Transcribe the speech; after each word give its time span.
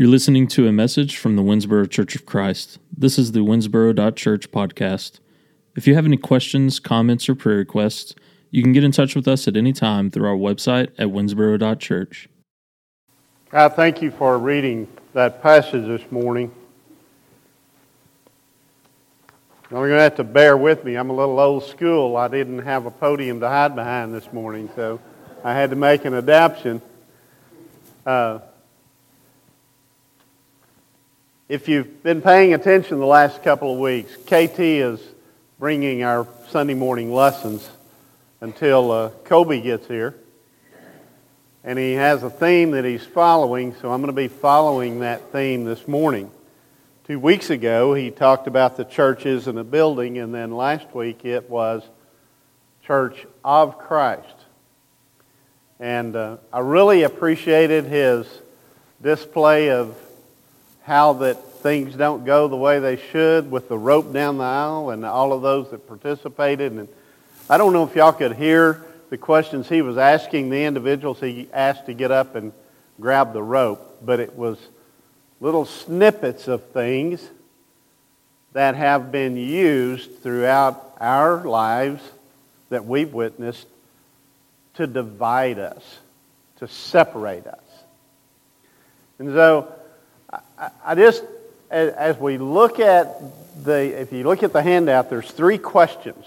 You're 0.00 0.08
listening 0.08 0.46
to 0.46 0.66
a 0.66 0.72
message 0.72 1.18
from 1.18 1.36
the 1.36 1.42
Winnsboro 1.42 1.90
Church 1.90 2.14
of 2.14 2.24
Christ. 2.24 2.78
This 2.96 3.18
is 3.18 3.32
the 3.32 3.40
Winsboro.church 3.40 4.50
podcast. 4.50 5.20
If 5.76 5.86
you 5.86 5.94
have 5.94 6.06
any 6.06 6.16
questions, 6.16 6.80
comments, 6.80 7.28
or 7.28 7.34
prayer 7.34 7.58
requests, 7.58 8.14
you 8.50 8.62
can 8.62 8.72
get 8.72 8.82
in 8.82 8.92
touch 8.92 9.14
with 9.14 9.28
us 9.28 9.46
at 9.46 9.58
any 9.58 9.74
time 9.74 10.10
through 10.10 10.26
our 10.26 10.36
website 10.36 10.88
at 10.96 11.08
winsboro.church. 11.08 12.30
God, 13.50 13.76
thank 13.76 14.00
you 14.00 14.10
for 14.10 14.38
reading 14.38 14.88
that 15.12 15.42
passage 15.42 15.84
this 15.84 16.10
morning. 16.10 16.50
You're 19.70 19.80
going 19.80 19.98
to 19.98 20.02
have 20.02 20.16
to 20.16 20.24
bear 20.24 20.56
with 20.56 20.82
me. 20.82 20.94
I'm 20.94 21.10
a 21.10 21.14
little 21.14 21.38
old 21.38 21.64
school. 21.64 22.16
I 22.16 22.28
didn't 22.28 22.60
have 22.60 22.86
a 22.86 22.90
podium 22.90 23.40
to 23.40 23.50
hide 23.50 23.74
behind 23.74 24.14
this 24.14 24.32
morning, 24.32 24.70
so 24.74 24.98
I 25.44 25.52
had 25.52 25.68
to 25.68 25.76
make 25.76 26.06
an 26.06 26.14
adaptation. 26.14 26.80
Uh, 28.06 28.38
if 31.50 31.66
you've 31.66 32.04
been 32.04 32.22
paying 32.22 32.54
attention 32.54 33.00
the 33.00 33.06
last 33.06 33.42
couple 33.42 33.72
of 33.72 33.80
weeks, 33.80 34.14
KT 34.18 34.60
is 34.60 35.00
bringing 35.58 36.04
our 36.04 36.28
Sunday 36.50 36.74
morning 36.74 37.12
lessons 37.12 37.68
until 38.40 38.92
uh, 38.92 39.08
Kobe 39.24 39.60
gets 39.60 39.84
here. 39.88 40.14
And 41.64 41.76
he 41.76 41.94
has 41.94 42.22
a 42.22 42.30
theme 42.30 42.70
that 42.70 42.84
he's 42.84 43.04
following, 43.04 43.74
so 43.82 43.90
I'm 43.90 44.00
going 44.00 44.14
to 44.14 44.22
be 44.22 44.28
following 44.28 45.00
that 45.00 45.32
theme 45.32 45.64
this 45.64 45.88
morning. 45.88 46.30
Two 47.08 47.18
weeks 47.18 47.50
ago, 47.50 47.94
he 47.94 48.12
talked 48.12 48.46
about 48.46 48.76
the 48.76 48.84
churches 48.84 49.48
and 49.48 49.58
the 49.58 49.64
building, 49.64 50.18
and 50.18 50.32
then 50.32 50.52
last 50.52 50.94
week 50.94 51.24
it 51.24 51.50
was 51.50 51.82
Church 52.84 53.26
of 53.44 53.76
Christ. 53.76 54.36
And 55.80 56.14
uh, 56.14 56.36
I 56.52 56.60
really 56.60 57.02
appreciated 57.02 57.86
his 57.86 58.28
display 59.02 59.70
of 59.70 59.96
how 60.82 61.12
that 61.12 61.36
things 61.60 61.94
don't 61.94 62.24
go 62.24 62.48
the 62.48 62.56
way 62.56 62.78
they 62.78 62.96
should 62.96 63.50
with 63.50 63.68
the 63.68 63.78
rope 63.78 64.12
down 64.12 64.38
the 64.38 64.44
aisle 64.44 64.90
and 64.90 65.04
all 65.04 65.32
of 65.32 65.42
those 65.42 65.70
that 65.70 65.86
participated. 65.86 66.72
And 66.72 66.88
I 67.48 67.58
don't 67.58 67.72
know 67.72 67.84
if 67.84 67.94
y'all 67.94 68.12
could 68.12 68.34
hear 68.34 68.84
the 69.10 69.18
questions 69.18 69.68
he 69.68 69.82
was 69.82 69.98
asking 69.98 70.50
the 70.50 70.64
individuals 70.64 71.20
he 71.20 71.48
asked 71.52 71.86
to 71.86 71.94
get 71.94 72.10
up 72.10 72.34
and 72.34 72.52
grab 73.00 73.32
the 73.32 73.42
rope, 73.42 73.98
but 74.02 74.20
it 74.20 74.36
was 74.36 74.58
little 75.40 75.64
snippets 75.64 76.48
of 76.48 76.64
things 76.70 77.26
that 78.52 78.74
have 78.74 79.10
been 79.10 79.36
used 79.36 80.22
throughout 80.22 80.96
our 81.00 81.44
lives 81.44 82.02
that 82.68 82.84
we've 82.84 83.12
witnessed 83.12 83.66
to 84.74 84.86
divide 84.86 85.58
us, 85.58 85.98
to 86.58 86.68
separate 86.68 87.46
us. 87.46 87.58
And 89.18 89.28
so 89.30 89.72
I, 90.84 90.94
just, 90.94 91.24
as 91.70 92.18
we 92.18 92.38
look 92.38 92.80
at 92.80 93.20
the, 93.64 94.00
if 94.00 94.12
you 94.12 94.24
look 94.24 94.42
at 94.42 94.52
the 94.52 94.62
handout, 94.62 95.10
there's 95.10 95.30
three 95.30 95.58
questions 95.58 96.26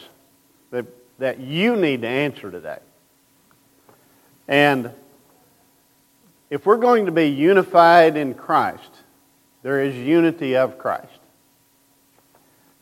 that, 0.72 0.86
that 1.20 1.40
you 1.40 1.76
need 1.76 2.02
to 2.02 2.08
answer 2.08 2.50
today. 2.50 2.80
And 4.48 4.92
if 6.50 6.66
we're 6.66 6.78
going 6.78 7.06
to 7.08 7.12
be 7.12 7.28
unified 7.28 8.16
in 8.16 8.34
Christ, 8.34 8.90
there 9.64 9.82
is 9.82 9.96
unity 9.96 10.56
of 10.56 10.78
Christ. 10.78 11.08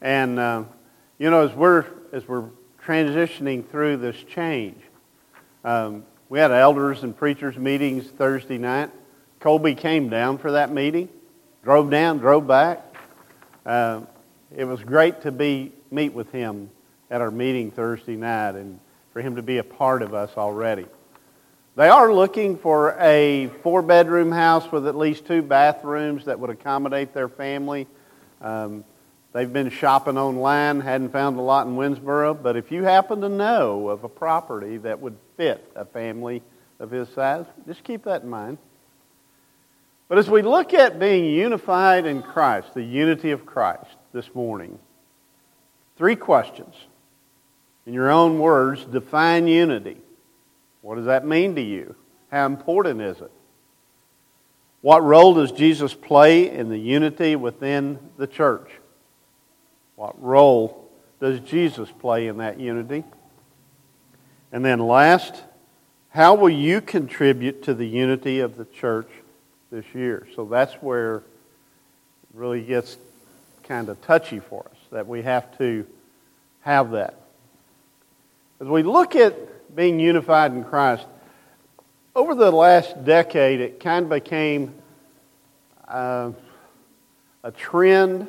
And, 0.02 0.40
uh, 0.40 0.64
you 1.20 1.30
know, 1.30 1.48
as 1.48 1.54
we're, 1.54 1.86
as 2.12 2.28
we're 2.28 2.46
transitioning 2.84 3.68
through 3.68 3.98
this 3.98 4.16
change, 4.24 4.82
um, 5.64 6.04
we 6.28 6.40
had 6.40 6.52
elders 6.52 7.04
and 7.04 7.16
preachers 7.16 7.58
meetings 7.58 8.08
Thursday 8.08 8.58
night. 8.58 8.90
Colby 9.40 9.76
came 9.76 10.10
down 10.10 10.38
for 10.38 10.54
that 10.54 10.72
meeting, 10.72 11.10
drove 11.64 11.92
down, 11.92 12.18
drove 12.18 12.48
back. 12.48 12.84
Uh, 13.66 14.02
it 14.56 14.66
was 14.66 14.82
great 14.84 15.22
to 15.22 15.32
be 15.32 15.72
meet 15.92 16.14
with 16.14 16.32
him 16.32 16.70
at 17.10 17.22
our 17.22 17.32
meeting 17.32 17.72
Thursday 17.72 18.16
night 18.16 18.56
and 18.56 18.80
for 19.14 19.22
him 19.22 19.36
to 19.36 19.42
be 19.42 19.58
a 19.58 19.64
part 19.64 20.02
of 20.02 20.14
us 20.14 20.32
already. 20.38 20.86
They 21.76 21.88
are 21.88 22.12
looking 22.12 22.58
for 22.58 22.98
a 23.00 23.48
four 23.62 23.82
bedroom 23.82 24.32
house 24.32 24.70
with 24.72 24.88
at 24.88 24.96
least 24.96 25.26
two 25.26 25.42
bathrooms 25.42 26.26
that 26.26 26.40
would 26.40 26.50
accommodate 26.50 27.14
their 27.14 27.30
family. 27.30 27.88
Um, 28.42 28.84
they've 29.32 29.52
been 29.52 29.70
shopping 29.70 30.18
online, 30.18 30.82
hadn't 30.82 31.12
found 31.12 31.38
a 31.38 31.42
lot 31.42 31.68
in 31.68 31.76
Winnsboro, 31.76 32.42
but 32.42 32.58
if 32.58 32.72
you 32.72 32.84
happen 32.84 33.22
to 33.22 33.30
know 33.30 33.88
of 33.88 34.04
a 34.04 34.10
property 34.10 34.78
that 34.78 35.00
would 35.00 35.16
fit 35.38 35.72
a 35.76 35.86
family 35.86 36.42
of 36.80 36.92
his 36.92 37.08
size, 37.10 37.46
just 37.68 37.84
keep 37.84 38.04
that 38.06 38.24
in 38.24 38.30
mind. 38.30 38.58
But 40.12 40.18
as 40.18 40.30
we 40.30 40.42
look 40.42 40.74
at 40.74 41.00
being 41.00 41.24
unified 41.24 42.06
in 42.06 42.22
Christ, 42.22 42.74
the 42.74 42.84
unity 42.84 43.32
of 43.32 43.46
Christ 43.46 43.96
this 44.12 44.36
morning, 44.36 44.78
three 45.96 46.18
questions. 46.18 46.76
In 47.86 47.94
your 47.94 48.12
own 48.12 48.38
words, 48.38 48.84
define 48.84 49.48
unity. 49.48 49.96
What 50.82 50.96
does 50.96 51.06
that 51.06 51.26
mean 51.26 51.56
to 51.56 51.62
you? 51.62 51.96
How 52.30 52.46
important 52.46 53.00
is 53.00 53.22
it? 53.22 53.32
What 54.82 55.02
role 55.02 55.34
does 55.34 55.54
Jesus 55.54 55.94
play 55.94 56.50
in 56.50 56.68
the 56.68 56.78
unity 56.78 57.38
within 57.38 57.98
the 58.18 58.28
church? 58.28 58.70
What 59.96 60.22
role 60.22 60.92
does 61.22 61.40
Jesus 61.40 61.90
play 61.90 62.28
in 62.28 62.40
that 62.40 62.60
unity? 62.60 63.06
And 64.52 64.66
then 64.66 64.80
last, 64.80 65.42
how 66.10 66.36
will 66.36 66.50
you 66.50 66.82
contribute 66.82 67.64
to 67.64 67.74
the 67.74 67.88
unity 67.88 68.42
of 68.42 68.58
the 68.58 68.66
church 68.66 69.08
this 69.72 69.86
year. 69.96 70.28
So 70.36 70.46
that's 70.46 70.74
where 70.76 71.18
it 71.18 71.24
really 72.34 72.62
gets 72.62 72.98
kind 73.64 73.88
of 73.88 74.02
touchy 74.02 74.40
for 74.40 74.66
us, 74.70 74.78
that 74.92 75.08
we 75.08 75.22
have 75.22 75.58
to 75.60 75.88
have 76.62 76.92
that. 76.92 77.16
As 78.60 78.68
we 78.68 78.84
look 78.84 79.16
at 79.16 79.76
being 79.76 80.00
unified 80.00 80.52
in 80.52 80.66
Christ, 80.66 81.06
over 82.14 82.36
the 82.36 82.52
last 82.52 83.06
decade, 83.06 83.62
it 83.62 83.80
kind 83.80 84.04
of 84.04 84.10
became 84.10 84.74
uh, 85.88 86.32
a 87.44 87.52
trend, 87.52 88.28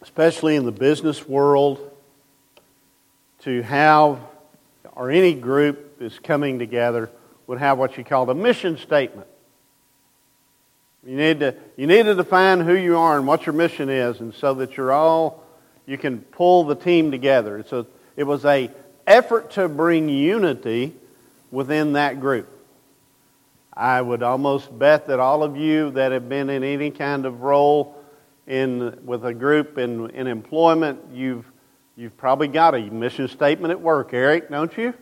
especially 0.00 0.56
in 0.56 0.64
the 0.64 0.72
business 0.72 1.28
world, 1.28 1.78
to 3.42 3.60
have, 3.62 4.18
or 4.96 5.10
any 5.10 5.34
group 5.34 6.00
is 6.00 6.18
coming 6.18 6.58
together 6.58 7.10
would 7.46 7.58
have 7.58 7.78
what 7.78 7.96
you 7.96 8.04
call 8.04 8.28
a 8.30 8.34
mission 8.34 8.76
statement. 8.78 9.28
You 11.06 11.16
need, 11.16 11.40
to, 11.40 11.54
you 11.76 11.86
need 11.86 12.04
to 12.04 12.14
define 12.14 12.60
who 12.60 12.74
you 12.74 12.96
are 12.96 13.18
and 13.18 13.26
what 13.26 13.44
your 13.44 13.52
mission 13.52 13.90
is, 13.90 14.20
and 14.20 14.32
so 14.32 14.54
that 14.54 14.76
you're 14.76 14.92
all, 14.92 15.44
you 15.84 15.98
can 15.98 16.20
pull 16.20 16.64
the 16.64 16.74
team 16.74 17.10
together. 17.10 17.62
So 17.68 17.86
it 18.16 18.24
was 18.24 18.44
a 18.46 18.70
effort 19.06 19.50
to 19.52 19.68
bring 19.68 20.08
unity 20.08 20.94
within 21.50 21.92
that 21.92 22.20
group. 22.20 22.48
I 23.76 24.00
would 24.00 24.22
almost 24.22 24.76
bet 24.78 25.08
that 25.08 25.20
all 25.20 25.42
of 25.42 25.56
you 25.56 25.90
that 25.90 26.12
have 26.12 26.28
been 26.28 26.48
in 26.48 26.64
any 26.64 26.90
kind 26.90 27.26
of 27.26 27.42
role 27.42 28.02
in, 28.46 28.98
with 29.04 29.26
a 29.26 29.34
group 29.34 29.78
in, 29.78 30.10
in 30.10 30.26
employment, 30.26 31.00
you've, 31.12 31.44
you've 31.96 32.16
probably 32.16 32.48
got 32.48 32.74
a 32.74 32.80
mission 32.80 33.28
statement 33.28 33.72
at 33.72 33.80
work, 33.80 34.14
Eric, 34.14 34.48
don't 34.48 34.76
you? 34.78 34.94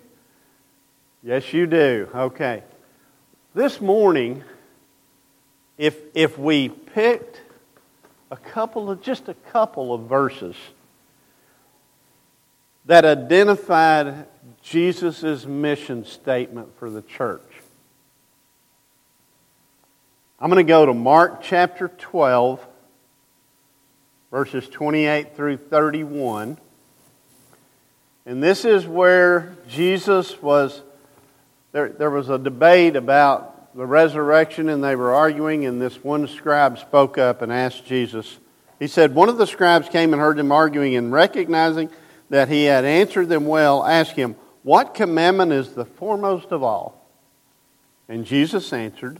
Yes, 1.24 1.52
you 1.52 1.68
do. 1.68 2.08
Okay. 2.12 2.64
This 3.54 3.80
morning, 3.80 4.42
if, 5.78 5.96
if 6.14 6.36
we 6.36 6.68
picked 6.68 7.40
a 8.32 8.36
couple 8.36 8.90
of, 8.90 9.02
just 9.02 9.28
a 9.28 9.34
couple 9.34 9.94
of 9.94 10.08
verses 10.08 10.56
that 12.86 13.04
identified 13.04 14.26
Jesus' 14.64 15.46
mission 15.46 16.04
statement 16.04 16.76
for 16.80 16.90
the 16.90 17.02
church. 17.02 17.40
I'm 20.40 20.50
going 20.50 20.66
to 20.66 20.68
go 20.68 20.86
to 20.86 20.94
Mark 20.94 21.40
chapter 21.40 21.86
12, 21.86 22.66
verses 24.32 24.68
28 24.68 25.36
through 25.36 25.58
31. 25.58 26.58
And 28.26 28.42
this 28.42 28.64
is 28.64 28.88
where 28.88 29.56
Jesus 29.68 30.42
was 30.42 30.82
there, 31.72 31.88
there 31.88 32.10
was 32.10 32.28
a 32.28 32.38
debate 32.38 32.96
about 32.96 33.74
the 33.74 33.86
resurrection, 33.86 34.68
and 34.68 34.84
they 34.84 34.94
were 34.94 35.14
arguing, 35.14 35.64
and 35.64 35.80
this 35.80 36.04
one 36.04 36.28
scribe 36.28 36.78
spoke 36.78 37.16
up 37.16 37.40
and 37.40 37.50
asked 37.50 37.86
Jesus. 37.86 38.38
He 38.78 38.86
said, 38.86 39.14
One 39.14 39.30
of 39.30 39.38
the 39.38 39.46
scribes 39.46 39.88
came 39.88 40.12
and 40.12 40.20
heard 40.20 40.36
them 40.36 40.52
arguing, 40.52 40.96
and 40.96 41.12
recognizing 41.12 41.88
that 42.28 42.48
he 42.48 42.64
had 42.64 42.84
answered 42.84 43.28
them 43.28 43.46
well, 43.46 43.84
asked 43.84 44.12
him, 44.12 44.36
What 44.62 44.94
commandment 44.94 45.52
is 45.52 45.70
the 45.70 45.86
foremost 45.86 46.52
of 46.52 46.62
all? 46.62 47.02
And 48.08 48.26
Jesus 48.26 48.72
answered, 48.72 49.18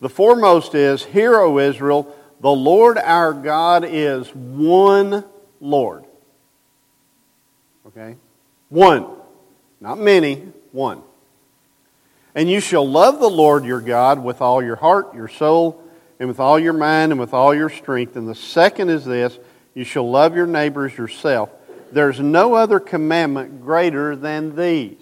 The 0.00 0.08
foremost 0.08 0.76
is, 0.76 1.04
Hear, 1.04 1.40
O 1.40 1.58
Israel, 1.58 2.14
the 2.40 2.50
Lord 2.50 2.98
our 2.98 3.32
God 3.32 3.84
is 3.84 4.32
one 4.34 5.24
Lord. 5.60 6.04
Okay? 7.88 8.16
One. 8.68 9.06
Not 9.80 9.98
many, 9.98 10.36
one. 10.70 11.02
And 12.34 12.50
you 12.50 12.60
shall 12.60 12.88
love 12.88 13.20
the 13.20 13.30
Lord 13.30 13.64
your 13.64 13.80
God 13.80 14.22
with 14.22 14.40
all 14.40 14.62
your 14.62 14.76
heart, 14.76 15.14
your 15.14 15.28
soul, 15.28 15.82
and 16.18 16.28
with 16.28 16.40
all 16.40 16.58
your 16.58 16.72
mind, 16.72 17.12
and 17.12 17.20
with 17.20 17.32
all 17.32 17.54
your 17.54 17.70
strength. 17.70 18.16
And 18.16 18.28
the 18.28 18.34
second 18.34 18.90
is 18.90 19.04
this 19.04 19.38
you 19.74 19.84
shall 19.84 20.08
love 20.08 20.34
your 20.34 20.46
neighbors 20.46 20.96
yourself. 20.96 21.50
There's 21.92 22.18
no 22.18 22.54
other 22.54 22.80
commandment 22.80 23.62
greater 23.62 24.16
than 24.16 24.56
these. 24.56 24.98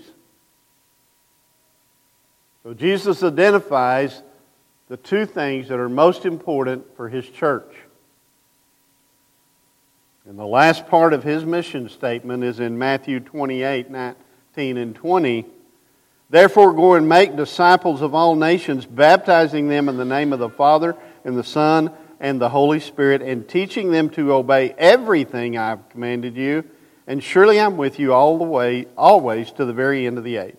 So 2.63 2.75
Jesus 2.75 3.23
identifies 3.23 4.23
the 4.89 4.97
two 4.97 5.27
things 5.27 5.69
that 5.69 5.79
are 5.79 5.89
most 5.89 6.27
important 6.27 6.97
for 6.97 7.09
his 7.09 7.27
church. 7.29 7.75
And 10.27 10.39
the 10.39 10.47
last 10.47 10.87
part 10.87 11.13
of 11.13 11.25
his 11.25 11.45
mission 11.45 11.89
statement 11.89 12.45
is 12.45 12.61
in 12.61 12.79
Matthew 12.79 13.21
28 13.21 13.91
19 13.91 14.77
and 14.77 14.95
20. 14.95 15.47
Therefore, 16.33 16.73
go 16.73 16.95
and 16.95 17.07
make 17.07 17.37
disciples 17.37 18.01
of 18.01 18.15
all 18.15 18.35
nations, 18.35 18.87
baptizing 18.87 19.69
them 19.69 19.91
in 19.91 19.99
the 19.99 20.05
name 20.07 20.33
of 20.33 20.39
the 20.39 20.49
Father, 20.49 20.97
and 21.25 21.37
the 21.37 21.45
Son, 21.45 21.93
and 22.21 22.41
the 22.41 22.49
Holy 22.49 22.81
Spirit, 22.81 23.21
and 23.21 23.47
teaching 23.47 23.91
them 23.91 24.09
to 24.09 24.33
obey 24.33 24.75
everything 24.79 25.59
I 25.59 25.69
have 25.69 25.87
commanded 25.91 26.35
you. 26.35 26.65
And 27.07 27.23
surely 27.23 27.61
I'm 27.61 27.77
with 27.77 27.99
you 27.99 28.15
all 28.15 28.39
the 28.39 28.45
way, 28.45 28.87
always 28.97 29.53
to 29.53 29.67
the 29.67 29.75
very 29.75 30.07
end 30.07 30.17
of 30.17 30.25
the 30.25 30.39
age. 30.39 30.57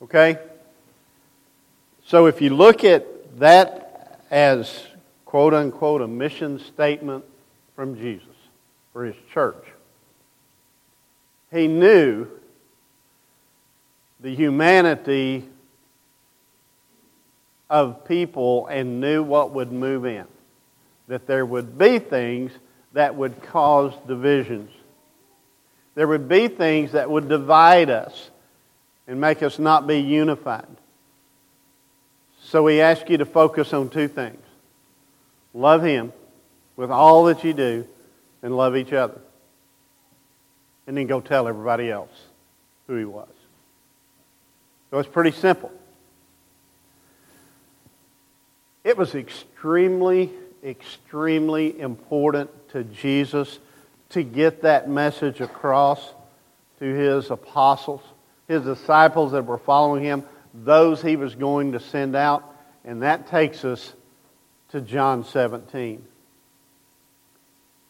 Okay? 0.00 0.38
So 2.06 2.24
if 2.24 2.40
you 2.40 2.56
look 2.56 2.84
at 2.84 3.38
that 3.38 4.24
as 4.30 4.86
quote 5.26 5.52
unquote 5.52 6.00
a 6.00 6.08
mission 6.08 6.58
statement 6.58 7.22
from 7.76 7.98
Jesus 7.98 8.34
for 8.94 9.04
his 9.04 9.16
church, 9.30 9.62
he 11.52 11.68
knew 11.68 12.28
the 14.20 14.34
humanity 14.34 15.48
of 17.70 18.04
people 18.04 18.66
and 18.66 19.00
knew 19.00 19.22
what 19.22 19.52
would 19.52 19.72
move 19.72 20.06
in. 20.06 20.26
That 21.08 21.26
there 21.26 21.46
would 21.46 21.78
be 21.78 21.98
things 21.98 22.52
that 22.92 23.14
would 23.14 23.42
cause 23.42 23.92
divisions. 24.06 24.70
There 25.94 26.06
would 26.06 26.28
be 26.28 26.48
things 26.48 26.92
that 26.92 27.10
would 27.10 27.28
divide 27.28 27.90
us 27.90 28.30
and 29.06 29.20
make 29.20 29.42
us 29.42 29.58
not 29.58 29.86
be 29.86 29.98
unified. 29.98 30.66
So 32.42 32.62
we 32.62 32.80
ask 32.80 33.08
you 33.10 33.18
to 33.18 33.26
focus 33.26 33.72
on 33.72 33.88
two 33.90 34.08
things 34.08 34.42
love 35.54 35.82
Him 35.82 36.12
with 36.76 36.90
all 36.90 37.24
that 37.24 37.42
you 37.42 37.52
do, 37.52 37.86
and 38.42 38.56
love 38.56 38.76
each 38.76 38.92
other. 38.92 39.20
And 40.86 40.96
then 40.96 41.08
go 41.08 41.20
tell 41.20 41.48
everybody 41.48 41.90
else 41.90 42.26
who 42.86 42.96
He 42.96 43.04
was. 43.04 43.28
So 44.90 44.98
it's 44.98 45.08
pretty 45.08 45.32
simple. 45.32 45.70
It 48.84 48.96
was 48.96 49.14
extremely, 49.14 50.30
extremely 50.64 51.78
important 51.78 52.50
to 52.70 52.84
Jesus 52.84 53.58
to 54.10 54.22
get 54.22 54.62
that 54.62 54.88
message 54.88 55.40
across 55.40 56.12
to 56.78 56.84
his 56.84 57.30
apostles, 57.30 58.00
his 58.46 58.62
disciples 58.62 59.32
that 59.32 59.44
were 59.44 59.58
following 59.58 60.02
him, 60.02 60.22
those 60.54 61.02
he 61.02 61.16
was 61.16 61.34
going 61.34 61.72
to 61.72 61.80
send 61.80 62.16
out. 62.16 62.44
And 62.84 63.02
that 63.02 63.28
takes 63.28 63.64
us 63.64 63.92
to 64.70 64.80
John 64.80 65.24
17. 65.24 66.02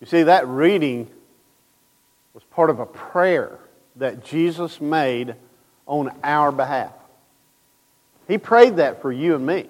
You 0.00 0.06
see, 0.06 0.24
that 0.24 0.48
reading 0.48 1.08
was 2.34 2.42
part 2.44 2.70
of 2.70 2.80
a 2.80 2.86
prayer 2.86 3.58
that 3.96 4.24
Jesus 4.24 4.80
made 4.80 5.34
on 5.88 6.12
our 6.22 6.52
behalf. 6.52 6.92
He 8.28 8.38
prayed 8.38 8.76
that 8.76 9.02
for 9.02 9.10
you 9.10 9.34
and 9.34 9.44
me. 9.44 9.66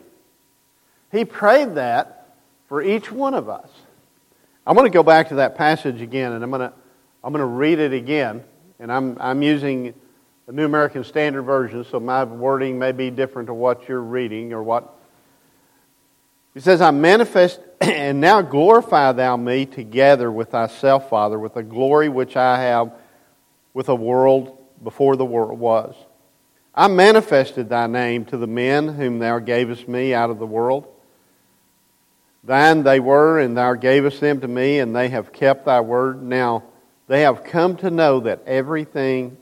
He 1.11 1.25
prayed 1.25 1.77
that 1.77 2.35
for 2.69 2.83
each 2.83 3.11
one 3.11 3.33
of 3.33 3.49
us. 3.49 3.71
I'm 4.67 4.77
going 4.77 4.91
to 4.91 4.95
go 4.95 5.03
back 5.03 5.29
to 5.29 5.37
that 5.37 5.57
passage 5.57 6.03
again, 6.03 6.33
and 6.33 6.45
I'm 6.45 6.51
going 6.51 6.61
to, 6.61 6.73
I'm 7.25 7.33
going 7.33 7.41
to 7.41 7.47
read 7.47 7.79
it 7.79 7.95
again. 7.95 8.45
And 8.79 8.93
I'm, 8.93 9.17
I'm 9.19 9.43
using 9.43 9.95
the 10.47 10.53
New 10.53 10.67
American 10.67 11.05
Standard 11.05 11.43
Version, 11.43 11.85
so 11.85 11.99
my 11.99 12.25
wording 12.25 12.79
may 12.79 12.93
be 12.93 13.11
different 13.11 13.47
to 13.47 13.55
what 13.55 13.89
you're 13.89 14.01
reading 14.01 14.53
or 14.53 14.63
what. 14.63 14.95
He 16.53 16.61
says, 16.61 16.81
I 16.81 16.91
manifest, 16.91 17.61
and 17.81 18.21
now 18.21 18.43
glorify 18.43 19.13
thou 19.13 19.37
me 19.37 19.67
together 19.67 20.31
with 20.31 20.51
thyself, 20.51 21.09
Father, 21.09 21.39
with 21.39 21.55
the 21.55 21.63
glory 21.63 22.09
which 22.09 22.37
I 22.37 22.61
have 22.61 22.93
with 23.73 23.87
the 23.87 23.97
world 23.97 24.59
before 24.83 25.17
the 25.17 25.25
world 25.25 25.59
was. 25.59 25.95
I 26.79 26.87
manifested 26.87 27.69
thy 27.69 27.89
name 27.89 28.25
to 28.27 28.37
the 28.37 28.47
men 28.47 28.87
whom 28.87 29.19
thou 29.19 29.41
gavest 29.41 29.89
me 29.89 30.15
out 30.15 30.31
of 30.31 30.39
the 30.39 30.47
world. 30.47 30.87
Thine 32.45 32.85
they 32.85 33.01
were, 33.01 33.41
and 33.41 33.57
thou 33.57 33.75
gavest 33.75 34.21
them 34.21 34.41
to 34.43 34.47
me, 34.47 34.79
and 34.79 34.95
they 34.95 35.09
have 35.09 35.33
kept 35.33 35.65
thy 35.65 35.81
word. 35.81 36.23
Now 36.23 36.63
they 37.09 37.23
have 37.23 37.43
come 37.43 37.77
to 37.79 37.91
know 37.91 38.21
that 38.21 38.45
everything 38.47 39.37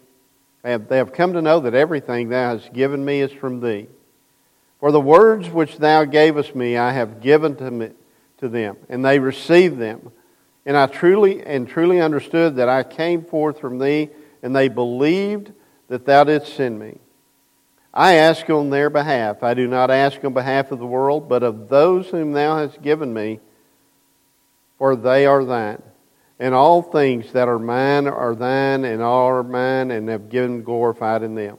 they 0.63 0.97
have 0.97 1.13
come 1.13 1.35
to 1.35 1.43
know 1.43 1.61
that 1.61 1.75
everything 1.75 2.31
thou 2.31 2.57
hast 2.57 2.73
given 2.73 3.05
me 3.05 3.21
is 3.21 3.33
from 3.33 3.61
thee. 3.61 3.87
For 4.81 4.91
the 4.91 4.99
words 4.99 5.51
which 5.51 5.77
thou 5.77 6.07
gavest 6.07 6.55
me 6.57 6.79
I 6.79 6.93
have 6.93 7.21
given 7.21 7.55
to, 7.57 7.71
me, 7.71 7.91
to 8.39 8.49
them, 8.49 8.79
and 8.89 9.05
they 9.05 9.19
received 9.19 9.79
them. 9.79 10.11
And 10.65 10.75
I 10.75 10.87
truly 10.87 11.45
and 11.45 11.69
truly 11.69 12.01
understood 12.01 12.57
that 12.57 12.71
I 12.71 12.83
came 12.83 13.27
forth 13.27 13.61
from 13.61 13.79
thee, 13.79 14.09
and 14.43 14.57
they 14.57 14.69
believed 14.69 15.53
that 15.89 16.07
thou 16.07 16.25
didst 16.25 16.57
send 16.57 16.79
me. 16.79 16.99
I 17.97 18.17
ask 18.17 18.51
on 18.51 18.69
their 18.69 18.91
behalf. 18.91 19.43
I 19.43 19.55
do 19.55 19.67
not 19.67 19.91
ask 19.91 20.23
on 20.23 20.35
behalf 20.35 20.71
of 20.71 20.79
the 20.79 20.87
world, 20.87 21.31
but 21.31 21.43
of 21.43 21.71
those 21.71 22.07
whom 22.09 22.33
thou 22.33 22.59
hast 22.59 22.83
given 22.83 23.15
me, 23.15 23.41
for 24.77 24.97
they 24.97 25.25
are 25.25 25.43
thine. 25.43 25.83
And 26.39 26.55
all 26.55 26.83
things 26.83 27.33
that 27.33 27.49
are 27.49 27.59
mine 27.59 28.07
are 28.07 28.35
thine, 28.35 28.85
and 28.85 29.01
all 29.01 29.29
are 29.29 29.43
mine, 29.43 29.91
and 29.91 30.11
have 30.11 30.29
given 30.29 30.63
glorified 30.63 31.23
in 31.23 31.35
them. 31.35 31.57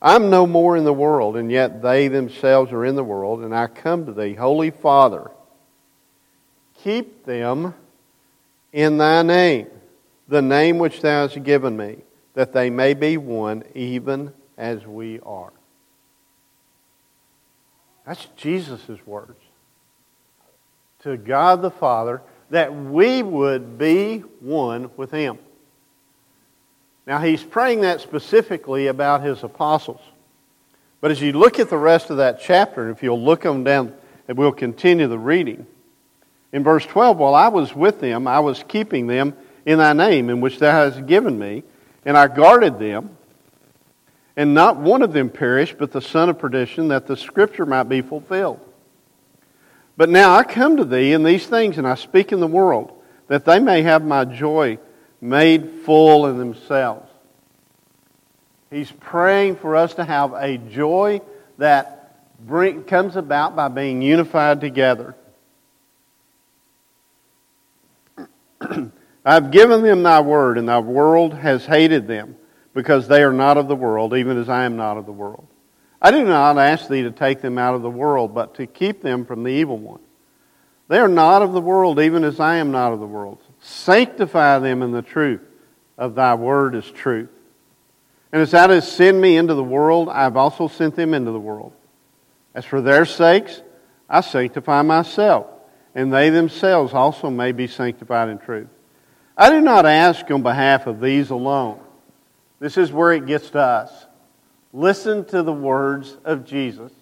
I'm 0.00 0.30
no 0.30 0.46
more 0.46 0.78
in 0.78 0.84
the 0.84 0.94
world, 0.94 1.36
and 1.36 1.52
yet 1.52 1.82
they 1.82 2.08
themselves 2.08 2.72
are 2.72 2.86
in 2.86 2.96
the 2.96 3.04
world, 3.04 3.42
and 3.42 3.54
I 3.54 3.66
come 3.66 4.06
to 4.06 4.12
thee, 4.12 4.32
Holy 4.32 4.70
Father. 4.70 5.30
Keep 6.82 7.26
them 7.26 7.74
in 8.72 8.96
thy 8.96 9.20
name, 9.20 9.66
the 10.26 10.40
name 10.40 10.78
which 10.78 11.02
thou 11.02 11.28
hast 11.28 11.42
given 11.42 11.76
me, 11.76 11.98
that 12.32 12.54
they 12.54 12.70
may 12.70 12.94
be 12.94 13.18
one, 13.18 13.62
even 13.74 14.32
as 14.60 14.86
we 14.86 15.18
are. 15.20 15.52
That's 18.06 18.26
Jesus' 18.36 19.04
words. 19.06 19.40
To 21.02 21.16
God 21.16 21.62
the 21.62 21.70
Father, 21.70 22.20
that 22.50 22.74
we 22.74 23.22
would 23.22 23.78
be 23.78 24.18
one 24.18 24.90
with 24.96 25.10
Him. 25.10 25.38
Now, 27.06 27.18
he's 27.18 27.42
praying 27.42 27.80
that 27.80 28.00
specifically 28.02 28.86
about 28.86 29.22
his 29.22 29.42
apostles. 29.42 30.00
But 31.00 31.10
as 31.10 31.20
you 31.20 31.32
look 31.32 31.58
at 31.58 31.70
the 31.70 31.78
rest 31.78 32.10
of 32.10 32.18
that 32.18 32.40
chapter, 32.40 32.90
if 32.90 33.02
you'll 33.02 33.22
look 33.22 33.42
them 33.42 33.64
down, 33.64 33.94
and 34.28 34.38
we'll 34.38 34.52
continue 34.52 35.08
the 35.08 35.18
reading. 35.18 35.66
In 36.52 36.62
verse 36.62 36.84
12, 36.84 37.16
while 37.16 37.34
I 37.34 37.48
was 37.48 37.74
with 37.74 38.00
them, 38.00 38.28
I 38.28 38.38
was 38.40 38.62
keeping 38.68 39.06
them 39.06 39.34
in 39.64 39.78
thy 39.78 39.92
name, 39.92 40.30
in 40.30 40.40
which 40.40 40.58
thou 40.58 40.70
hast 40.70 41.06
given 41.06 41.38
me, 41.38 41.64
and 42.04 42.16
I 42.16 42.28
guarded 42.28 42.78
them 42.78 43.16
and 44.36 44.54
not 44.54 44.76
one 44.76 45.02
of 45.02 45.12
them 45.12 45.28
perished, 45.28 45.76
but 45.78 45.92
the 45.92 46.00
son 46.00 46.28
of 46.28 46.38
perdition, 46.38 46.88
that 46.88 47.06
the 47.06 47.16
scripture 47.16 47.66
might 47.66 47.84
be 47.84 48.02
fulfilled. 48.02 48.60
But 49.96 50.08
now 50.08 50.34
I 50.34 50.44
come 50.44 50.76
to 50.78 50.84
thee 50.84 51.12
in 51.12 51.24
these 51.24 51.46
things, 51.46 51.78
and 51.78 51.86
I 51.86 51.94
speak 51.94 52.32
in 52.32 52.40
the 52.40 52.46
world, 52.46 52.92
that 53.28 53.44
they 53.44 53.58
may 53.58 53.82
have 53.82 54.04
my 54.04 54.24
joy 54.24 54.78
made 55.20 55.68
full 55.84 56.26
in 56.26 56.38
themselves. 56.38 57.08
He's 58.70 58.90
praying 58.90 59.56
for 59.56 59.76
us 59.76 59.94
to 59.94 60.04
have 60.04 60.32
a 60.32 60.56
joy 60.56 61.20
that 61.58 62.00
bring, 62.46 62.84
comes 62.84 63.16
about 63.16 63.56
by 63.56 63.68
being 63.68 64.00
unified 64.00 64.60
together. 64.60 65.16
I've 69.24 69.50
given 69.50 69.82
them 69.82 70.02
thy 70.02 70.20
word, 70.20 70.56
and 70.56 70.68
thy 70.68 70.78
world 70.78 71.34
has 71.34 71.66
hated 71.66 72.06
them 72.06 72.36
because 72.74 73.08
they 73.08 73.22
are 73.22 73.32
not 73.32 73.56
of 73.56 73.68
the 73.68 73.76
world, 73.76 74.14
even 74.14 74.38
as 74.38 74.48
I 74.48 74.64
am 74.64 74.76
not 74.76 74.96
of 74.96 75.06
the 75.06 75.12
world. 75.12 75.46
I 76.00 76.10
do 76.10 76.24
not 76.24 76.58
ask 76.58 76.88
thee 76.88 77.02
to 77.02 77.10
take 77.10 77.40
them 77.42 77.58
out 77.58 77.74
of 77.74 77.82
the 77.82 77.90
world, 77.90 78.34
but 78.34 78.54
to 78.54 78.66
keep 78.66 79.02
them 79.02 79.26
from 79.26 79.42
the 79.42 79.50
evil 79.50 79.76
one. 79.76 80.00
They 80.88 80.98
are 80.98 81.08
not 81.08 81.42
of 81.42 81.52
the 81.52 81.60
world, 81.60 82.00
even 82.00 82.24
as 82.24 82.40
I 82.40 82.56
am 82.56 82.70
not 82.70 82.92
of 82.92 83.00
the 83.00 83.06
world. 83.06 83.38
Sanctify 83.60 84.60
them 84.60 84.82
in 84.82 84.92
the 84.92 85.02
truth 85.02 85.42
of 85.98 86.14
thy 86.14 86.34
word 86.34 86.74
is 86.74 86.90
truth. 86.90 87.28
And 88.32 88.40
as 88.40 88.52
thou 88.52 88.68
hast 88.68 88.92
sent 88.92 89.18
me 89.18 89.36
into 89.36 89.54
the 89.54 89.62
world, 89.62 90.08
I 90.08 90.22
have 90.22 90.36
also 90.36 90.68
sent 90.68 90.96
them 90.96 91.14
into 91.14 91.32
the 91.32 91.40
world. 91.40 91.72
As 92.54 92.64
for 92.64 92.80
their 92.80 93.04
sakes, 93.04 93.60
I 94.08 94.22
sanctify 94.22 94.82
myself, 94.82 95.46
and 95.94 96.12
they 96.12 96.30
themselves 96.30 96.94
also 96.94 97.30
may 97.30 97.52
be 97.52 97.66
sanctified 97.66 98.28
in 98.28 98.38
truth. 98.38 98.68
I 99.36 99.50
do 99.50 99.60
not 99.60 99.86
ask 99.86 100.28
on 100.30 100.42
behalf 100.42 100.86
of 100.86 101.00
these 101.00 101.30
alone 101.30 101.80
this 102.60 102.76
is 102.76 102.92
where 102.92 103.12
it 103.12 103.26
gets 103.26 103.50
to 103.50 103.58
us. 103.58 104.06
Listen 104.72 105.24
to 105.26 105.42
the 105.42 105.52
words 105.52 106.16
of 106.24 106.44
Jesus. 106.44 106.92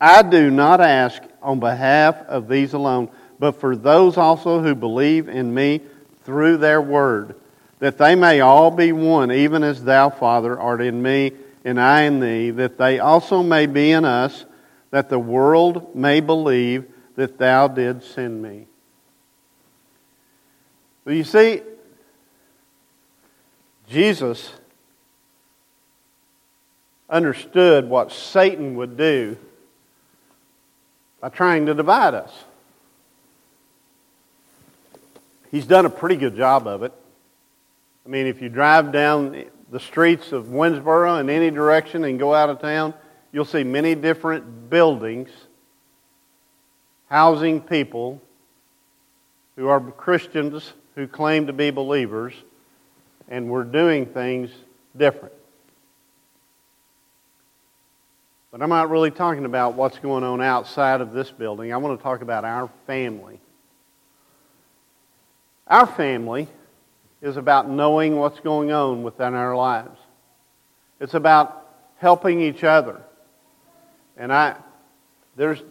I 0.00 0.22
do 0.22 0.50
not 0.50 0.80
ask 0.80 1.22
on 1.40 1.60
behalf 1.60 2.16
of 2.22 2.48
these 2.48 2.74
alone, 2.74 3.10
but 3.38 3.52
for 3.52 3.76
those 3.76 4.16
also 4.18 4.60
who 4.60 4.74
believe 4.74 5.28
in 5.28 5.54
me 5.54 5.80
through 6.24 6.58
their 6.58 6.80
word, 6.82 7.36
that 7.78 7.96
they 7.96 8.14
may 8.14 8.40
all 8.40 8.70
be 8.70 8.92
one, 8.92 9.32
even 9.32 9.62
as 9.62 9.84
thou, 9.84 10.10
Father, 10.10 10.58
art 10.58 10.82
in 10.82 11.00
me, 11.00 11.32
and 11.64 11.80
I 11.80 12.02
in 12.02 12.20
thee, 12.20 12.50
that 12.50 12.76
they 12.76 12.98
also 12.98 13.42
may 13.42 13.66
be 13.66 13.92
in 13.92 14.04
us, 14.04 14.44
that 14.90 15.08
the 15.08 15.18
world 15.18 15.94
may 15.94 16.20
believe 16.20 16.86
that 17.16 17.38
thou 17.38 17.68
didst 17.68 18.12
send 18.12 18.42
me. 18.42 18.66
Well, 21.04 21.14
you 21.14 21.24
see, 21.24 21.62
Jesus 23.90 24.52
understood 27.08 27.88
what 27.88 28.12
Satan 28.12 28.76
would 28.76 28.96
do 28.96 29.36
by 31.20 31.28
trying 31.28 31.66
to 31.66 31.74
divide 31.74 32.14
us. 32.14 32.32
He's 35.50 35.66
done 35.66 35.86
a 35.86 35.90
pretty 35.90 36.14
good 36.14 36.36
job 36.36 36.68
of 36.68 36.84
it. 36.84 36.92
I 38.06 38.08
mean, 38.08 38.28
if 38.28 38.40
you 38.40 38.48
drive 38.48 38.92
down 38.92 39.44
the 39.72 39.80
streets 39.80 40.30
of 40.30 40.46
Winnsboro 40.46 41.20
in 41.20 41.28
any 41.28 41.50
direction 41.50 42.04
and 42.04 42.16
go 42.16 42.32
out 42.32 42.48
of 42.48 42.60
town, 42.60 42.94
you'll 43.32 43.44
see 43.44 43.64
many 43.64 43.96
different 43.96 44.70
buildings 44.70 45.30
housing 47.08 47.60
people 47.60 48.22
who 49.56 49.66
are 49.66 49.80
Christians 49.80 50.72
who 50.94 51.08
claim 51.08 51.48
to 51.48 51.52
be 51.52 51.70
believers, 51.70 52.34
and 53.30 53.48
we're 53.48 53.64
doing 53.64 54.04
things 54.06 54.50
different. 54.96 55.32
But 58.50 58.62
I'm 58.62 58.68
not 58.68 58.90
really 58.90 59.12
talking 59.12 59.44
about 59.44 59.74
what's 59.74 59.98
going 60.00 60.24
on 60.24 60.42
outside 60.42 61.00
of 61.00 61.12
this 61.12 61.30
building. 61.30 61.72
I 61.72 61.76
want 61.76 61.98
to 61.98 62.02
talk 62.02 62.20
about 62.20 62.44
our 62.44 62.68
family. 62.86 63.40
Our 65.68 65.86
family 65.86 66.48
is 67.22 67.36
about 67.36 67.70
knowing 67.70 68.16
what's 68.16 68.40
going 68.40 68.72
on 68.72 69.04
within 69.04 69.34
our 69.34 69.56
lives. 69.56 69.98
It's 70.98 71.14
about 71.14 71.68
helping 71.98 72.40
each 72.40 72.64
other. 72.64 73.00
And 74.16 74.32
I 74.32 74.56
there's 75.36 75.62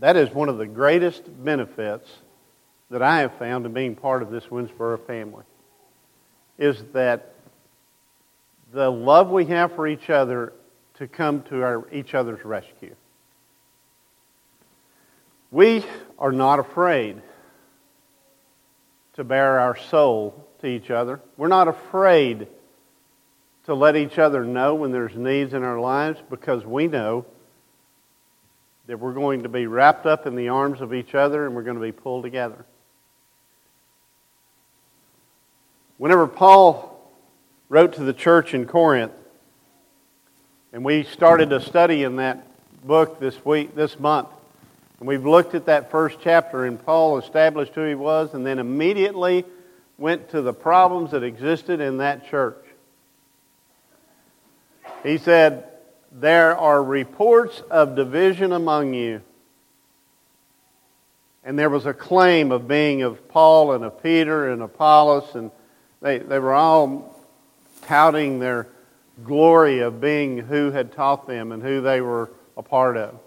that 0.00 0.16
is 0.16 0.30
one 0.30 0.48
of 0.48 0.58
the 0.58 0.66
greatest 0.66 1.24
benefits 1.44 2.08
that 2.90 3.02
I 3.02 3.20
have 3.20 3.34
found 3.34 3.66
in 3.66 3.72
being 3.72 3.94
part 3.94 4.22
of 4.22 4.30
this 4.30 4.44
Winnsboro 4.44 5.06
family. 5.06 5.44
Is 6.58 6.82
that 6.92 7.34
the 8.72 8.90
love 8.90 9.30
we 9.30 9.46
have 9.46 9.72
for 9.72 9.86
each 9.86 10.10
other 10.10 10.52
to 10.98 11.06
come 11.06 11.42
to 11.44 11.62
our, 11.62 11.88
each 11.92 12.14
other's 12.14 12.44
rescue. 12.44 12.94
We 15.50 15.84
are 16.18 16.32
not 16.32 16.58
afraid 16.58 17.22
to 19.14 19.24
bare 19.24 19.60
our 19.60 19.76
soul 19.76 20.46
to 20.60 20.66
each 20.66 20.90
other. 20.90 21.20
We're 21.36 21.48
not 21.48 21.68
afraid 21.68 22.48
to 23.64 23.74
let 23.74 23.96
each 23.96 24.18
other 24.18 24.44
know 24.44 24.74
when 24.74 24.92
there's 24.92 25.14
needs 25.14 25.54
in 25.54 25.62
our 25.62 25.80
lives 25.80 26.20
because 26.28 26.66
we 26.66 26.88
know 26.88 27.24
that 28.86 28.98
we're 28.98 29.12
going 29.12 29.44
to 29.44 29.48
be 29.48 29.66
wrapped 29.66 30.06
up 30.06 30.26
in 30.26 30.34
the 30.34 30.48
arms 30.48 30.80
of 30.80 30.92
each 30.92 31.14
other 31.14 31.46
and 31.46 31.54
we're 31.54 31.62
going 31.62 31.76
to 31.76 31.82
be 31.82 31.92
pulled 31.92 32.24
together. 32.24 32.64
Whenever 35.98 36.28
Paul 36.28 37.12
wrote 37.68 37.94
to 37.94 38.04
the 38.04 38.12
church 38.12 38.54
in 38.54 38.66
Corinth, 38.66 39.12
and 40.72 40.84
we 40.84 41.02
started 41.02 41.52
a 41.52 41.60
study 41.60 42.04
in 42.04 42.16
that 42.16 42.46
book 42.86 43.18
this 43.18 43.44
week, 43.44 43.74
this 43.74 43.98
month. 43.98 44.28
And 45.00 45.08
we've 45.08 45.26
looked 45.26 45.56
at 45.56 45.66
that 45.66 45.90
first 45.90 46.18
chapter, 46.22 46.64
and 46.64 46.84
Paul 46.84 47.18
established 47.18 47.74
who 47.74 47.84
he 47.84 47.96
was, 47.96 48.32
and 48.34 48.46
then 48.46 48.60
immediately 48.60 49.44
went 49.98 50.30
to 50.30 50.40
the 50.40 50.52
problems 50.52 51.10
that 51.10 51.24
existed 51.24 51.80
in 51.80 51.98
that 51.98 52.30
church. 52.30 52.64
He 55.02 55.18
said, 55.18 55.64
There 56.12 56.56
are 56.56 56.80
reports 56.80 57.60
of 57.70 57.96
division 57.96 58.52
among 58.52 58.94
you. 58.94 59.20
And 61.42 61.58
there 61.58 61.70
was 61.70 61.86
a 61.86 61.94
claim 61.94 62.52
of 62.52 62.68
being 62.68 63.02
of 63.02 63.28
Paul 63.28 63.72
and 63.72 63.84
of 63.84 64.00
Peter 64.00 64.50
and 64.50 64.62
Apollos, 64.62 65.34
and 65.34 65.50
they, 66.00 66.18
they 66.18 66.38
were 66.38 66.54
all 66.54 67.16
touting 67.82 68.38
their 68.38 68.68
glory 69.24 69.80
of 69.80 70.00
being 70.00 70.38
who 70.38 70.70
had 70.70 70.92
taught 70.92 71.26
them 71.26 71.52
and 71.52 71.62
who 71.62 71.80
they 71.80 72.00
were 72.00 72.30
a 72.56 72.62
part 72.62 72.96
of. 72.96 73.18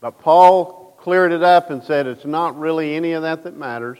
But 0.00 0.20
Paul 0.20 0.96
cleared 0.98 1.32
it 1.32 1.42
up 1.42 1.70
and 1.70 1.82
said 1.82 2.06
it's 2.06 2.24
not 2.24 2.58
really 2.58 2.94
any 2.94 3.12
of 3.12 3.22
that 3.22 3.44
that 3.44 3.56
matters. 3.56 3.98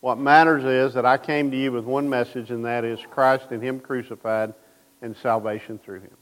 What 0.00 0.18
matters 0.18 0.64
is 0.64 0.94
that 0.94 1.06
I 1.06 1.16
came 1.16 1.50
to 1.50 1.56
you 1.56 1.72
with 1.72 1.84
one 1.84 2.08
message, 2.08 2.50
and 2.50 2.64
that 2.66 2.84
is 2.84 3.00
Christ 3.10 3.46
and 3.50 3.62
Him 3.62 3.80
crucified 3.80 4.52
and 5.00 5.16
salvation 5.16 5.78
through 5.78 6.00
Him. 6.00 6.16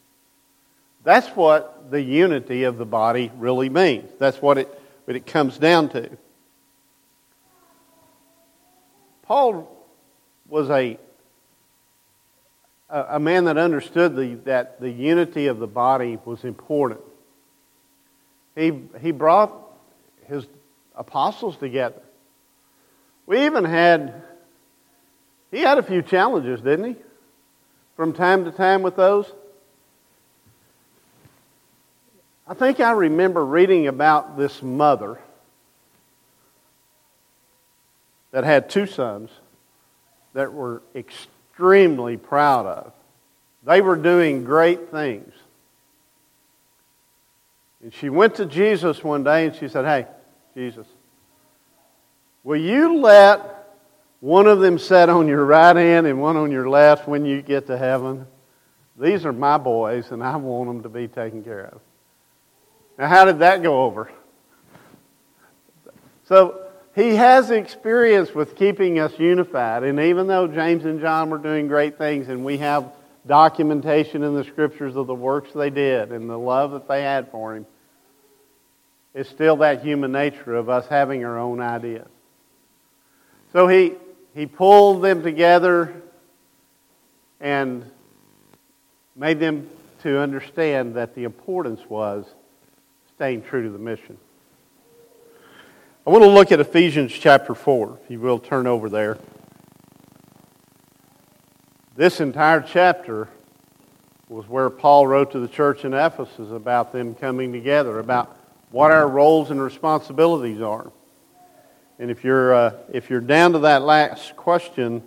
That's 1.04 1.28
what 1.30 1.90
the 1.90 2.00
unity 2.00 2.62
of 2.62 2.78
the 2.78 2.84
body 2.84 3.32
really 3.38 3.68
means. 3.68 4.08
That's 4.18 4.40
what 4.40 4.58
it, 4.58 4.68
what 5.04 5.16
it 5.16 5.26
comes 5.26 5.58
down 5.58 5.88
to. 5.90 6.10
Paul 9.32 9.66
was 10.46 10.68
a 10.68 10.98
a, 12.90 13.18
man 13.18 13.46
that 13.46 13.56
understood 13.56 14.14
the, 14.14 14.34
that 14.44 14.78
the 14.78 14.90
unity 14.90 15.46
of 15.46 15.58
the 15.58 15.66
body 15.66 16.18
was 16.26 16.44
important. 16.44 17.00
He, 18.54 18.82
he 19.00 19.10
brought 19.10 19.54
his 20.26 20.46
apostles 20.94 21.56
together. 21.56 22.02
We 23.24 23.46
even 23.46 23.64
had, 23.64 24.22
he 25.50 25.60
had 25.60 25.78
a 25.78 25.82
few 25.82 26.02
challenges, 26.02 26.60
didn't 26.60 26.84
he? 26.84 26.96
From 27.96 28.12
time 28.12 28.44
to 28.44 28.52
time 28.52 28.82
with 28.82 28.96
those. 28.96 29.32
I 32.46 32.52
think 32.52 32.80
I 32.80 32.90
remember 32.90 33.42
reading 33.42 33.86
about 33.86 34.36
this 34.36 34.62
mother 34.62 35.18
that 38.32 38.44
had 38.44 38.68
two 38.68 38.86
sons 38.86 39.30
that 40.34 40.52
were 40.52 40.82
extremely 40.94 42.16
proud 42.16 42.66
of. 42.66 42.92
They 43.64 43.80
were 43.80 43.96
doing 43.96 44.44
great 44.44 44.90
things. 44.90 45.32
And 47.82 47.92
she 47.94 48.08
went 48.08 48.36
to 48.36 48.46
Jesus 48.46 49.04
one 49.04 49.22
day 49.22 49.46
and 49.46 49.54
she 49.54 49.68
said, 49.68 49.84
Hey, 49.84 50.06
Jesus, 50.54 50.86
will 52.42 52.60
you 52.60 52.98
let 52.98 53.68
one 54.20 54.46
of 54.46 54.60
them 54.60 54.78
sit 54.78 55.08
on 55.08 55.28
your 55.28 55.44
right 55.44 55.76
hand 55.76 56.06
and 56.06 56.20
one 56.20 56.36
on 56.36 56.50
your 56.50 56.68
left 56.68 57.08
when 57.08 57.24
you 57.24 57.42
get 57.42 57.66
to 57.66 57.76
heaven? 57.76 58.26
These 58.98 59.26
are 59.26 59.32
my 59.32 59.58
boys 59.58 60.10
and 60.10 60.22
I 60.22 60.36
want 60.36 60.68
them 60.68 60.82
to 60.84 60.88
be 60.88 61.08
taken 61.08 61.42
care 61.42 61.66
of. 61.66 61.80
Now, 62.98 63.08
how 63.08 63.24
did 63.24 63.40
that 63.40 63.62
go 63.62 63.82
over? 63.84 64.10
So, 66.24 66.61
he 66.94 67.14
has 67.14 67.50
experience 67.50 68.34
with 68.34 68.54
keeping 68.54 68.98
us 68.98 69.18
unified. 69.18 69.82
And 69.82 69.98
even 69.98 70.26
though 70.26 70.46
James 70.46 70.84
and 70.84 71.00
John 71.00 71.30
were 71.30 71.38
doing 71.38 71.66
great 71.66 71.96
things, 71.96 72.28
and 72.28 72.44
we 72.44 72.58
have 72.58 72.92
documentation 73.26 74.22
in 74.22 74.34
the 74.34 74.44
scriptures 74.44 74.96
of 74.96 75.06
the 75.06 75.14
works 75.14 75.52
they 75.54 75.70
did 75.70 76.12
and 76.12 76.28
the 76.28 76.38
love 76.38 76.72
that 76.72 76.88
they 76.88 77.02
had 77.02 77.30
for 77.30 77.56
him, 77.56 77.66
it's 79.14 79.28
still 79.30 79.56
that 79.56 79.82
human 79.82 80.12
nature 80.12 80.54
of 80.54 80.68
us 80.68 80.86
having 80.86 81.24
our 81.24 81.38
own 81.38 81.60
ideas. 81.60 82.08
So 83.52 83.68
he, 83.68 83.92
he 84.34 84.46
pulled 84.46 85.02
them 85.02 85.22
together 85.22 85.94
and 87.40 87.84
made 89.14 89.38
them 89.38 89.68
to 90.02 90.18
understand 90.18 90.94
that 90.94 91.14
the 91.14 91.24
importance 91.24 91.80
was 91.88 92.24
staying 93.14 93.42
true 93.42 93.62
to 93.62 93.70
the 93.70 93.78
mission. 93.78 94.16
I 96.04 96.10
want 96.10 96.24
to 96.24 96.30
look 96.30 96.50
at 96.50 96.58
Ephesians 96.58 97.12
chapter 97.12 97.54
4, 97.54 98.00
if 98.02 98.10
you 98.10 98.18
will 98.18 98.40
turn 98.40 98.66
over 98.66 98.88
there. 98.88 99.18
This 101.94 102.20
entire 102.20 102.60
chapter 102.60 103.28
was 104.28 104.48
where 104.48 104.68
Paul 104.68 105.06
wrote 105.06 105.30
to 105.30 105.38
the 105.38 105.46
church 105.46 105.84
in 105.84 105.94
Ephesus 105.94 106.50
about 106.50 106.92
them 106.92 107.14
coming 107.14 107.52
together, 107.52 108.00
about 108.00 108.36
what 108.72 108.90
our 108.90 109.06
roles 109.06 109.52
and 109.52 109.62
responsibilities 109.62 110.60
are. 110.60 110.90
And 112.00 112.10
if 112.10 112.24
you're, 112.24 112.52
uh, 112.52 112.72
if 112.92 113.08
you're 113.08 113.20
down 113.20 113.52
to 113.52 113.60
that 113.60 113.82
last 113.82 114.34
question 114.34 115.04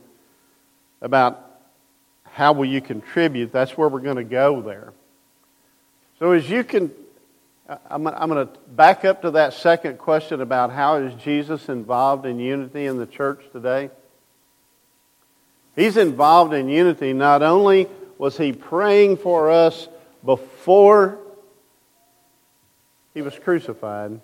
about 1.02 1.60
how 2.24 2.54
will 2.54 2.64
you 2.64 2.80
contribute, 2.80 3.52
that's 3.52 3.78
where 3.78 3.90
we're 3.90 4.00
going 4.00 4.16
to 4.16 4.24
go 4.24 4.62
there. 4.62 4.94
So 6.20 6.32
as 6.32 6.50
you 6.50 6.64
can 6.64 6.90
I'm, 7.68 8.04
going 8.04 8.48
to 8.48 8.60
back 8.68 9.06
up 9.06 9.24
to 9.24 9.32
that 9.32 9.54
second 9.54 9.98
question 9.98 10.40
about 10.40 10.72
how 10.72 10.98
is 10.98 11.16
Jesus 11.16 11.68
involved 11.68 12.26
in 12.26 12.40
unity 12.40 12.86
in 12.86 12.98
the 12.98 13.08
church 13.08 13.42
today. 13.52 13.90
He's 15.76 15.98
involved 15.98 16.54
in 16.54 16.70
unity 16.70 17.12
not 17.12 17.42
only 17.42 17.88
was 18.20 18.38
he 18.38 18.54
praying 18.54 19.18
for 19.18 19.50
us 19.50 19.88
before 20.24 21.18
he 23.16 23.24
was 23.24 23.38
crucified, 23.40 24.20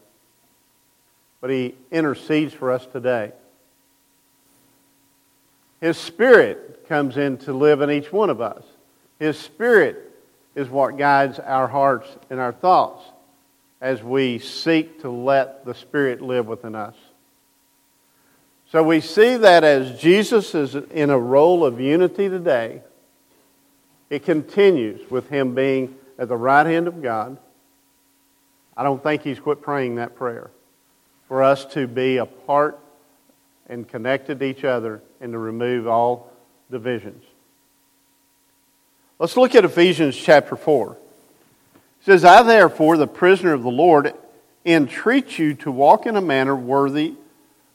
but 1.41 1.49
he 1.49 1.73
intercedes 1.89 2.53
for 2.53 2.71
us 2.71 2.85
today. 2.85 3.31
His 5.81 5.97
Spirit 5.97 6.87
comes 6.87 7.17
in 7.17 7.39
to 7.39 7.53
live 7.53 7.81
in 7.81 7.89
each 7.89 8.13
one 8.13 8.29
of 8.29 8.39
us. 8.39 8.63
His 9.17 9.35
Spirit 9.37 10.11
is 10.53 10.69
what 10.69 10.97
guides 10.97 11.39
our 11.39 11.67
hearts 11.67 12.07
and 12.29 12.39
our 12.39 12.51
thoughts 12.51 13.03
as 13.81 14.03
we 14.03 14.37
seek 14.37 15.01
to 15.01 15.09
let 15.09 15.65
the 15.65 15.73
Spirit 15.73 16.21
live 16.21 16.45
within 16.45 16.75
us. 16.75 16.95
So 18.71 18.83
we 18.83 19.01
see 19.01 19.35
that 19.35 19.65
as 19.65 19.99
Jesus 19.99 20.55
is 20.55 20.75
in 20.75 21.09
a 21.09 21.19
role 21.19 21.65
of 21.65 21.81
unity 21.81 22.29
today, 22.29 22.83
it 24.09 24.23
continues 24.23 25.09
with 25.09 25.27
him 25.29 25.55
being 25.55 25.95
at 26.17 26.29
the 26.29 26.37
right 26.37 26.65
hand 26.65 26.87
of 26.87 27.01
God. 27.01 27.37
I 28.77 28.83
don't 28.83 29.01
think 29.01 29.23
he's 29.23 29.39
quit 29.39 29.61
praying 29.61 29.95
that 29.95 30.15
prayer 30.15 30.51
for 31.27 31.43
us 31.43 31.65
to 31.73 31.87
be 31.87 32.17
apart 32.17 32.79
and 33.67 33.87
connected 33.87 34.39
to 34.39 34.45
each 34.45 34.63
other 34.63 35.01
and 35.19 35.33
to 35.33 35.37
remove 35.37 35.87
all 35.87 36.31
divisions. 36.69 37.23
Let's 39.17 39.35
look 39.37 39.55
at 39.55 39.65
Ephesians 39.65 40.15
chapter 40.15 40.55
4. 40.55 40.97
Says, 42.03 42.25
I 42.25 42.43
therefore, 42.43 42.97
the 42.97 43.07
prisoner 43.07 43.53
of 43.53 43.63
the 43.63 43.69
Lord, 43.69 44.13
entreat 44.65 45.37
you 45.37 45.53
to 45.55 45.71
walk 45.71 46.05
in 46.05 46.15
a 46.15 46.21
manner 46.21 46.55
worthy 46.55 47.15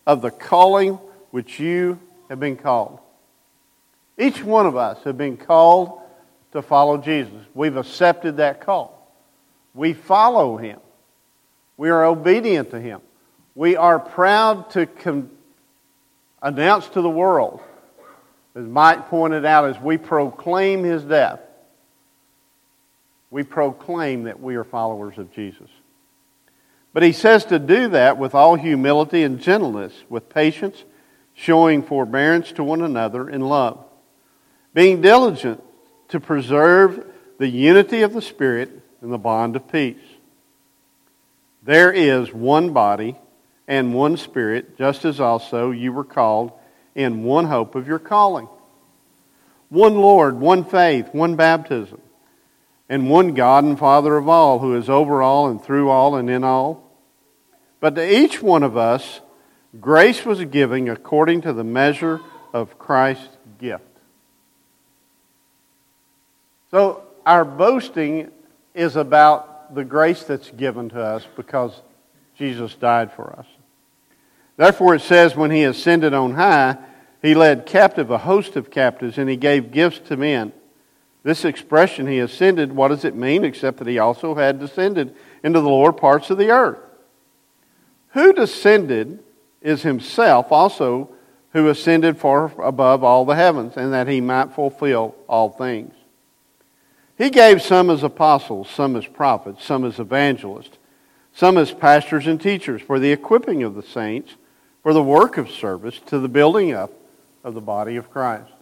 of 0.07 0.23
the 0.23 0.31
calling 0.31 0.95
which 1.31 1.61
you 1.61 1.99
have 2.29 2.41
been 2.41 2.57
called. 2.57 2.99
Each 4.19 4.43
one 4.43 4.67
of 4.67 4.77
us 4.77 5.03
have 5.05 5.19
been 5.19 5.37
called 5.37 6.01
to 6.53 6.63
follow 6.63 6.97
Jesus. 6.97 7.35
We've 7.55 7.77
accepted 7.77 8.39
that 8.39 8.61
call. 8.61 9.13
We 9.75 9.93
follow 9.93 10.57
him. 10.57 10.81
We 11.77 11.91
are 11.91 12.05
obedient 12.05 12.71
to 12.71 12.81
him. 12.81 13.03
We 13.55 13.77
are 13.77 13.99
proud 13.99 14.71
to 14.71 14.87
con- 14.87 15.31
announce 16.43 16.89
to 16.91 17.03
the 17.03 17.11
world, 17.11 17.61
as 18.55 18.65
Mike 18.65 19.09
pointed 19.09 19.45
out, 19.45 19.69
as 19.69 19.81
we 19.81 19.99
proclaim 19.99 20.83
his 20.83 21.03
death, 21.03 21.41
we 23.31 23.43
proclaim 23.43 24.25
that 24.25 24.41
we 24.41 24.57
are 24.57 24.65
followers 24.65 25.19
of 25.19 25.33
Jesus. 25.33 25.69
But 26.93 27.03
he 27.03 27.13
says 27.13 27.45
to 27.47 27.59
do 27.59 27.89
that 27.89 28.17
with 28.19 28.35
all 28.35 28.55
humility 28.55 29.23
and 29.23 29.41
gentleness, 29.41 29.93
with 30.09 30.31
patience, 30.31 30.85
showing 31.35 31.83
forbearance 31.83 32.53
to 32.53 32.65
one 32.65 32.81
another 32.81 33.29
in 33.29 33.43
love, 33.43 33.85
being 34.73 35.03
diligent 35.03 35.63
to 36.09 36.21
preserve 36.21 37.05
the 37.39 37.49
unity 37.49 38.03
of 38.03 38.15
the 38.15 38.23
Spirit 38.23 38.71
and 39.03 39.13
the 39.13 39.19
bond 39.19 39.57
of 39.57 39.71
peace. 39.71 40.01
There 41.63 41.93
is 41.93 42.33
one 42.33 42.73
body 42.73 43.17
and 43.69 43.93
one 43.93 44.17
Spirit, 44.17 44.79
just 44.79 45.05
as 45.05 45.21
also 45.21 45.73
you 45.73 45.93
were 45.93 46.05
called 46.05 46.53
in 46.95 47.25
one 47.25 47.45
hope 47.45 47.75
of 47.75 47.87
your 47.87 47.99
calling. 47.99 48.49
One 49.69 49.97
Lord, 49.97 50.41
one 50.41 50.65
faith, 50.65 51.09
one 51.13 51.37
baptism, 51.37 52.01
and 52.89 53.11
one 53.11 53.35
God 53.35 53.65
and 53.65 53.79
Father 53.79 54.17
of 54.17 54.29
all, 54.29 54.59
who 54.61 54.77
is 54.77 54.89
over 54.89 55.23
all 55.23 55.49
and 55.49 55.63
through 55.63 55.89
all 55.89 56.15
and 56.17 56.31
in 56.31 56.45
all. 56.45 56.83
But 57.81 57.95
to 57.97 58.17
each 58.19 58.43
one 58.43 58.63
of 58.63 58.77
us, 58.77 59.21
grace 59.81 60.25
was 60.25 60.45
given 60.45 60.89
according 60.89 61.43
to 61.43 61.53
the 61.53 61.65
measure 61.65 62.21
of 62.53 62.79
Christ's 62.79 63.37
gift. 63.59 63.83
So 66.71 67.03
our 67.25 67.45
boasting 67.45 68.31
is 68.75 68.97
about 68.97 69.75
the 69.75 69.85
grace 69.85 70.23
that's 70.23 70.51
given 70.51 70.89
to 70.91 71.01
us 71.01 71.27
because 71.37 71.83
Jesus 72.37 72.75
died 72.75 73.13
for 73.13 73.35
us. 73.39 73.47
Therefore, 74.57 74.95
it 74.95 75.03
says, 75.03 75.37
when 75.37 75.51
he 75.51 75.65
ascended 75.65 76.15
on 76.15 76.35
high, 76.35 76.77
he 77.21 77.35
led 77.35 77.67
captive 77.67 78.11
a 78.11 78.19
host 78.19 78.57
of 78.57 78.71
captives 78.71 79.19
and 79.19 79.29
he 79.29 79.37
gave 79.37 79.73
gifts 79.73 79.99
to 80.09 80.17
men. 80.17 80.53
This 81.27 81.45
expression, 81.45 82.07
he 82.07 82.21
ascended, 82.21 82.73
what 82.73 82.87
does 82.87 83.05
it 83.05 83.17
mean 83.17 83.45
except 83.45 83.79
that 83.79 83.89
he 83.89 83.99
also 83.99 84.37
had 84.37 84.61
descended 84.61 85.13
into 85.43 85.61
the 85.61 85.69
lower 85.69 85.93
parts 85.93 86.31
of 86.31 86.39
the 86.39 86.51
earth? 86.51 86.79
Who 88.11 88.33
descended 88.33 89.25
is 89.61 89.83
himself 89.83 90.53
also 90.53 91.11
who 91.51 91.69
ascended 91.69 92.17
far 92.17 92.53
above 92.63 93.03
all 93.03 93.25
the 93.25 93.35
heavens, 93.35 93.77
and 93.77 93.93
that 93.93 94.07
he 94.07 94.21
might 94.21 94.53
fulfill 94.53 95.17
all 95.29 95.51
things. 95.51 95.95
He 97.19 97.31
gave 97.31 97.61
some 97.61 97.91
as 97.91 98.05
apostles, 98.05 98.71
some 98.71 98.95
as 98.95 99.07
prophets, 99.07 99.65
some 99.65 99.85
as 99.85 99.99
evangelists, 99.99 100.79
some 101.35 101.59
as 101.59 101.73
pastors 101.73 102.29
and 102.29 102.41
teachers 102.41 102.83
for 102.83 103.01
the 103.01 103.11
equipping 103.11 103.65
of 103.65 103.75
the 103.75 103.83
saints, 103.83 104.37
for 104.85 104.93
the 104.93 105.03
work 105.03 105.39
of 105.39 105.51
service, 105.51 105.99
to 106.07 106.21
the 106.21 106.29
building 106.29 106.73
up 106.73 106.93
of 107.43 107.55
the 107.55 107.61
body 107.61 107.97
of 107.97 108.13
Christ. 108.13 108.53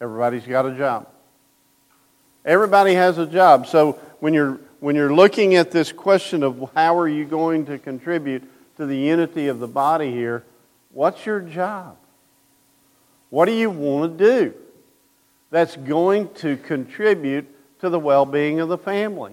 Everybody's 0.00 0.48
got 0.48 0.66
a 0.66 0.76
job. 0.76 1.06
Everybody 2.44 2.94
has 2.94 3.18
a 3.18 3.26
job. 3.26 3.66
So 3.66 3.92
when 4.20 4.34
you're, 4.34 4.60
when 4.80 4.96
you're 4.96 5.14
looking 5.14 5.54
at 5.54 5.70
this 5.70 5.92
question 5.92 6.42
of 6.42 6.70
how 6.74 6.98
are 6.98 7.08
you 7.08 7.24
going 7.24 7.66
to 7.66 7.78
contribute 7.78 8.42
to 8.76 8.86
the 8.86 8.96
unity 8.96 9.48
of 9.48 9.60
the 9.60 9.68
body 9.68 10.10
here, 10.10 10.44
what's 10.90 11.24
your 11.24 11.40
job? 11.40 11.96
What 13.30 13.46
do 13.46 13.52
you 13.52 13.70
want 13.70 14.18
to 14.18 14.24
do 14.24 14.54
that's 15.50 15.76
going 15.76 16.32
to 16.34 16.56
contribute 16.56 17.46
to 17.80 17.88
the 17.88 17.98
well 17.98 18.26
being 18.26 18.60
of 18.60 18.68
the 18.68 18.78
family? 18.78 19.32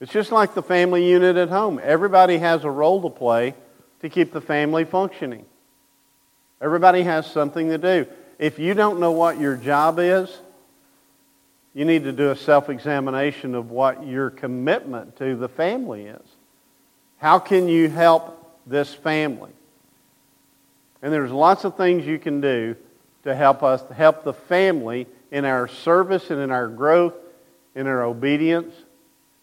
It's 0.00 0.12
just 0.12 0.32
like 0.32 0.54
the 0.54 0.62
family 0.62 1.08
unit 1.08 1.36
at 1.36 1.48
home. 1.48 1.80
Everybody 1.80 2.38
has 2.38 2.64
a 2.64 2.70
role 2.70 3.02
to 3.02 3.10
play 3.10 3.54
to 4.00 4.08
keep 4.08 4.32
the 4.32 4.40
family 4.40 4.84
functioning. 4.84 5.44
Everybody 6.60 7.02
has 7.02 7.30
something 7.30 7.68
to 7.68 7.78
do. 7.78 8.06
If 8.38 8.58
you 8.58 8.74
don't 8.74 8.98
know 8.98 9.12
what 9.12 9.38
your 9.38 9.56
job 9.56 10.00
is, 10.00 10.40
you 11.74 11.84
need 11.84 12.04
to 12.04 12.12
do 12.12 12.30
a 12.30 12.36
self 12.36 12.68
examination 12.68 13.54
of 13.54 13.70
what 13.70 14.06
your 14.06 14.30
commitment 14.30 15.16
to 15.16 15.36
the 15.36 15.48
family 15.48 16.04
is. 16.06 16.26
How 17.18 17.38
can 17.38 17.68
you 17.68 17.88
help 17.88 18.60
this 18.66 18.92
family? 18.92 19.52
And 21.00 21.12
there's 21.12 21.30
lots 21.30 21.64
of 21.64 21.76
things 21.76 22.06
you 22.06 22.18
can 22.18 22.40
do 22.40 22.76
to 23.24 23.34
help 23.34 23.62
us 23.62 23.82
to 23.82 23.94
help 23.94 24.24
the 24.24 24.32
family 24.32 25.06
in 25.30 25.44
our 25.44 25.66
service 25.66 26.30
and 26.30 26.40
in 26.40 26.50
our 26.50 26.68
growth, 26.68 27.14
in 27.74 27.86
our 27.86 28.02
obedience, 28.02 28.74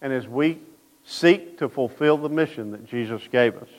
and 0.01 0.13
as 0.13 0.27
we 0.27 0.59
seek 1.03 1.57
to 1.57 1.67
fulfill 1.67 2.17
the 2.17 2.29
mission 2.29 2.71
that 2.71 2.85
Jesus 2.85 3.21
gave 3.31 3.55
us. 3.55 3.69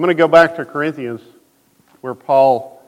I'm 0.00 0.02
going 0.02 0.16
to 0.16 0.18
go 0.18 0.28
back 0.28 0.56
to 0.56 0.64
Corinthians 0.64 1.20
where 2.00 2.14
Paul 2.14 2.82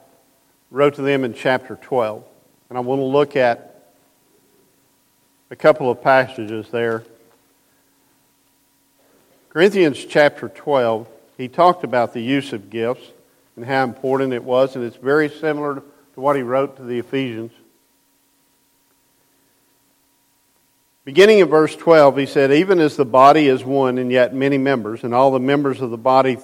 wrote 0.71 0.95
to 0.95 1.03
them 1.03 1.23
in 1.23 1.35
chapter 1.35 1.75
12. 1.75 2.23
And 2.69 2.75
I 2.75 2.81
want 2.81 3.01
to 3.01 3.03
look 3.03 3.35
at 3.35 3.83
a 5.51 5.55
couple 5.55 5.91
of 5.91 6.01
passages 6.01 6.69
there. 6.71 7.03
Corinthians 9.49 10.03
chapter 10.03 10.49
12, 10.49 11.07
he 11.37 11.47
talked 11.47 11.83
about 11.83 12.13
the 12.13 12.19
use 12.19 12.51
of 12.51 12.71
gifts 12.71 13.05
and 13.55 13.63
how 13.63 13.83
important 13.83 14.33
it 14.33 14.43
was, 14.43 14.75
and 14.75 14.83
it's 14.83 14.97
very 14.97 15.29
similar 15.29 15.83
to 16.15 16.19
what 16.19 16.35
he 16.35 16.41
wrote 16.41 16.77
to 16.77 16.83
the 16.83 16.97
Ephesians. 16.97 17.51
Beginning 21.05 21.37
in 21.37 21.47
verse 21.47 21.75
12, 21.75 22.17
he 22.17 22.25
said, 22.25 22.51
Even 22.51 22.79
as 22.79 22.95
the 22.95 23.05
body 23.05 23.47
is 23.47 23.63
one 23.63 23.99
and 23.99 24.11
yet 24.11 24.33
many 24.33 24.57
members, 24.57 25.03
and 25.03 25.13
all 25.13 25.29
the 25.29 25.39
members 25.39 25.79
of 25.79 25.91
the 25.91 25.97
body 25.97 26.39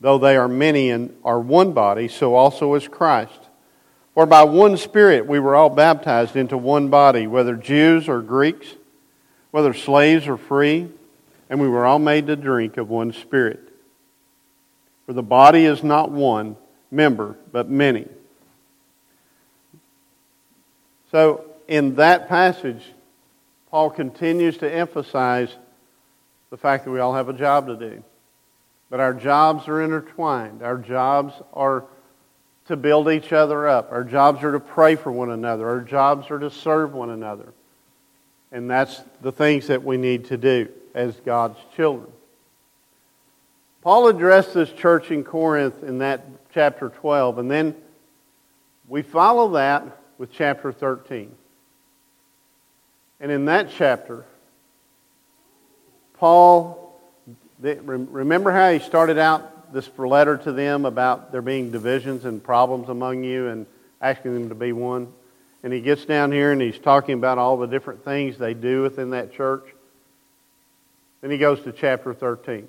though 0.00 0.18
they 0.18 0.36
are 0.36 0.48
many 0.48 0.90
and 0.90 1.16
are 1.24 1.40
one 1.40 1.72
body, 1.72 2.08
so 2.08 2.34
also 2.34 2.74
is 2.74 2.88
Christ. 2.88 3.40
For 4.14 4.26
by 4.26 4.44
one 4.44 4.76
Spirit 4.76 5.26
we 5.26 5.38
were 5.38 5.54
all 5.54 5.70
baptized 5.70 6.36
into 6.36 6.56
one 6.56 6.88
body, 6.88 7.26
whether 7.26 7.54
Jews 7.54 8.08
or 8.08 8.22
Greeks, 8.22 8.66
whether 9.50 9.74
slaves 9.74 10.26
or 10.26 10.36
free, 10.36 10.88
and 11.48 11.60
we 11.60 11.68
were 11.68 11.86
all 11.86 11.98
made 11.98 12.26
to 12.26 12.36
drink 12.36 12.76
of 12.76 12.88
one 12.88 13.12
Spirit. 13.12 13.60
For 15.06 15.12
the 15.12 15.22
body 15.22 15.64
is 15.64 15.84
not 15.84 16.10
one 16.10 16.56
member, 16.90 17.36
but 17.52 17.68
many. 17.68 18.08
So, 21.12 21.44
in 21.68 21.94
that 21.96 22.28
passage, 22.28 22.82
Paul 23.70 23.90
continues 23.90 24.58
to 24.58 24.70
emphasize 24.72 25.54
the 26.50 26.56
fact 26.56 26.84
that 26.84 26.90
we 26.90 27.00
all 27.00 27.14
have 27.14 27.28
a 27.28 27.32
job 27.32 27.66
to 27.66 27.76
do. 27.76 28.02
But 28.90 29.00
our 29.00 29.14
jobs 29.14 29.68
are 29.68 29.82
intertwined. 29.82 30.62
Our 30.62 30.78
jobs 30.78 31.34
are 31.52 31.84
to 32.66 32.76
build 32.76 33.08
each 33.08 33.32
other 33.32 33.68
up. 33.68 33.92
Our 33.92 34.04
jobs 34.04 34.42
are 34.42 34.52
to 34.52 34.60
pray 34.60 34.96
for 34.96 35.10
one 35.10 35.30
another. 35.30 35.68
Our 35.68 35.80
jobs 35.80 36.30
are 36.30 36.38
to 36.38 36.50
serve 36.50 36.92
one 36.94 37.10
another. 37.10 37.52
And 38.52 38.70
that's 38.70 39.00
the 39.22 39.32
things 39.32 39.68
that 39.68 39.82
we 39.82 39.96
need 39.96 40.26
to 40.26 40.36
do 40.36 40.68
as 40.94 41.14
God's 41.20 41.58
children. 41.74 42.10
Paul 43.82 44.08
addressed 44.08 44.54
this 44.54 44.72
church 44.72 45.10
in 45.10 45.22
Corinth 45.22 45.82
in 45.84 45.98
that 45.98 46.24
chapter 46.52 46.88
12, 46.88 47.38
and 47.38 47.50
then 47.50 47.76
we 48.88 49.02
follow 49.02 49.52
that 49.52 49.84
with 50.18 50.32
chapter 50.32 50.72
13. 50.72 51.32
And 53.20 53.30
in 53.30 53.44
that 53.44 53.70
chapter, 53.70 54.24
Paul, 56.14 56.85
remember 57.60 58.50
how 58.50 58.70
he 58.70 58.78
started 58.78 59.18
out 59.18 59.72
this 59.72 59.88
letter 59.98 60.36
to 60.38 60.52
them 60.52 60.84
about 60.84 61.32
there 61.32 61.42
being 61.42 61.70
divisions 61.70 62.24
and 62.24 62.42
problems 62.42 62.88
among 62.88 63.24
you 63.24 63.48
and 63.48 63.66
asking 64.00 64.34
them 64.34 64.48
to 64.48 64.54
be 64.54 64.72
one? 64.72 65.12
And 65.62 65.72
he 65.72 65.80
gets 65.80 66.04
down 66.04 66.32
here 66.32 66.52
and 66.52 66.60
he's 66.60 66.78
talking 66.78 67.14
about 67.14 67.38
all 67.38 67.56
the 67.56 67.66
different 67.66 68.04
things 68.04 68.38
they 68.38 68.54
do 68.54 68.82
within 68.82 69.10
that 69.10 69.32
church. 69.32 69.64
Then 71.20 71.30
he 71.30 71.38
goes 71.38 71.60
to 71.62 71.72
chapter 71.72 72.14
13. 72.14 72.68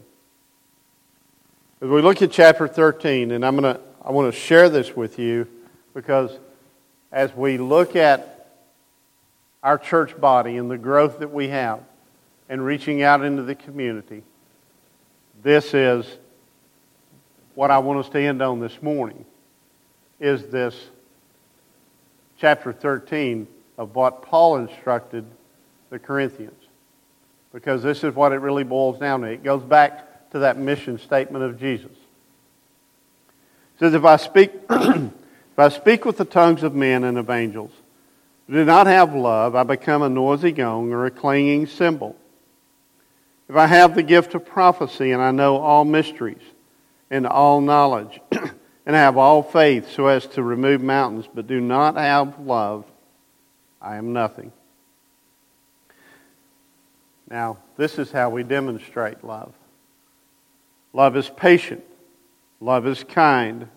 As 1.80 1.90
we 1.90 2.02
look 2.02 2.22
at 2.24 2.32
chapter 2.32 2.68
13, 2.68 3.32
and 3.32 3.46
I'm 3.46 3.56
gonna, 3.56 3.80
I 4.04 4.12
want 4.12 4.34
to 4.34 4.40
share 4.40 4.68
this 4.68 4.96
with 4.96 5.20
you 5.20 5.48
because 5.94 6.32
as 7.12 7.36
we 7.36 7.58
look 7.58 7.96
at 7.96 8.50
our 9.62 9.78
church 9.78 10.20
body 10.20 10.58
and 10.58 10.72
the 10.72 10.78
growth 10.78 11.20
that 11.20 11.32
we 11.32 11.50
have 11.50 11.82
and 12.50 12.66
reaching 12.66 13.04
out 13.04 13.24
into 13.24 13.44
the 13.44 13.54
community, 13.54 14.24
this 15.44 15.74
is 15.74 16.06
what 17.56 17.72
I 17.72 17.80
want 17.80 18.00
us 18.00 18.10
to 18.10 18.20
end 18.20 18.42
on 18.42 18.60
this 18.60 18.82
morning 18.82 19.26
is 20.20 20.48
this 20.48 20.76
chapter 22.38 22.74
13 22.74 23.48
of 23.78 23.96
what 23.96 24.22
Paul 24.22 24.58
instructed 24.58 25.26
the 25.90 26.00
Corinthians. 26.00 26.54
Because 27.54 27.82
this 27.82 28.04
is 28.04 28.14
what 28.14 28.32
it 28.32 28.38
really 28.38 28.64
boils 28.64 29.00
down 29.00 29.22
to. 29.22 29.28
It 29.28 29.44
goes 29.44 29.64
back 29.64 30.30
to 30.32 30.40
that 30.40 30.58
mission 30.58 31.00
statement 31.00 31.44
of 31.44 31.60
Jesus. 31.60 31.92
It 31.92 33.80
says, 33.80 33.94
If 33.94 34.06
I 34.06 34.18
speak, 34.18 34.52
if 34.70 35.12
I 35.58 35.70
speak 35.70 36.06
with 36.06 36.18
the 36.18 36.26
tongues 36.26 36.64
of 36.64 36.76
men 36.76 37.04
and 37.04 37.18
of 37.18 37.30
angels, 37.30 37.72
do 38.50 38.64
not 38.66 38.88
have 38.88 39.14
love, 39.14 39.56
I 39.56 39.64
become 39.64 40.02
a 40.02 40.10
noisy 40.10 40.52
gong 40.52 40.92
or 40.92 41.06
a 41.06 41.12
clanging 41.12 41.68
cymbal. 41.68 42.16
If 43.50 43.56
I 43.56 43.68
have 43.68 43.96
the 43.96 44.04
gift 44.04 44.36
of 44.36 44.46
prophecy 44.46 45.12
and 45.12 45.22
I 45.22 45.32
know 45.32 45.58
all 45.58 45.86
mysteries 45.86 46.42
and 47.10 47.26
all 47.26 47.62
knowledge, 47.62 48.20
and 48.32 48.96
I 48.96 49.00
have 49.00 49.18
all 49.18 49.42
faith 49.42 49.90
so 49.92 50.08
as 50.08 50.26
to 50.28 50.44
remove 50.44 50.82
mountains, 50.82 51.28
but 51.34 51.48
do 51.48 51.62
not 51.62 51.96
have 51.96 52.40
love, 52.40 52.86
I 53.82 53.96
am 53.96 54.12
nothing. 54.12 54.52
Now, 57.30 57.58
this 57.78 57.98
is 57.98 58.12
how 58.12 58.30
we 58.30 58.44
demonstrate 58.44 59.24
love. 59.24 59.54
Love 60.94 61.16
is 61.16 61.30
patient. 61.30 61.84
Love 62.60 62.88
is 62.88 63.04
kind. 63.04 63.68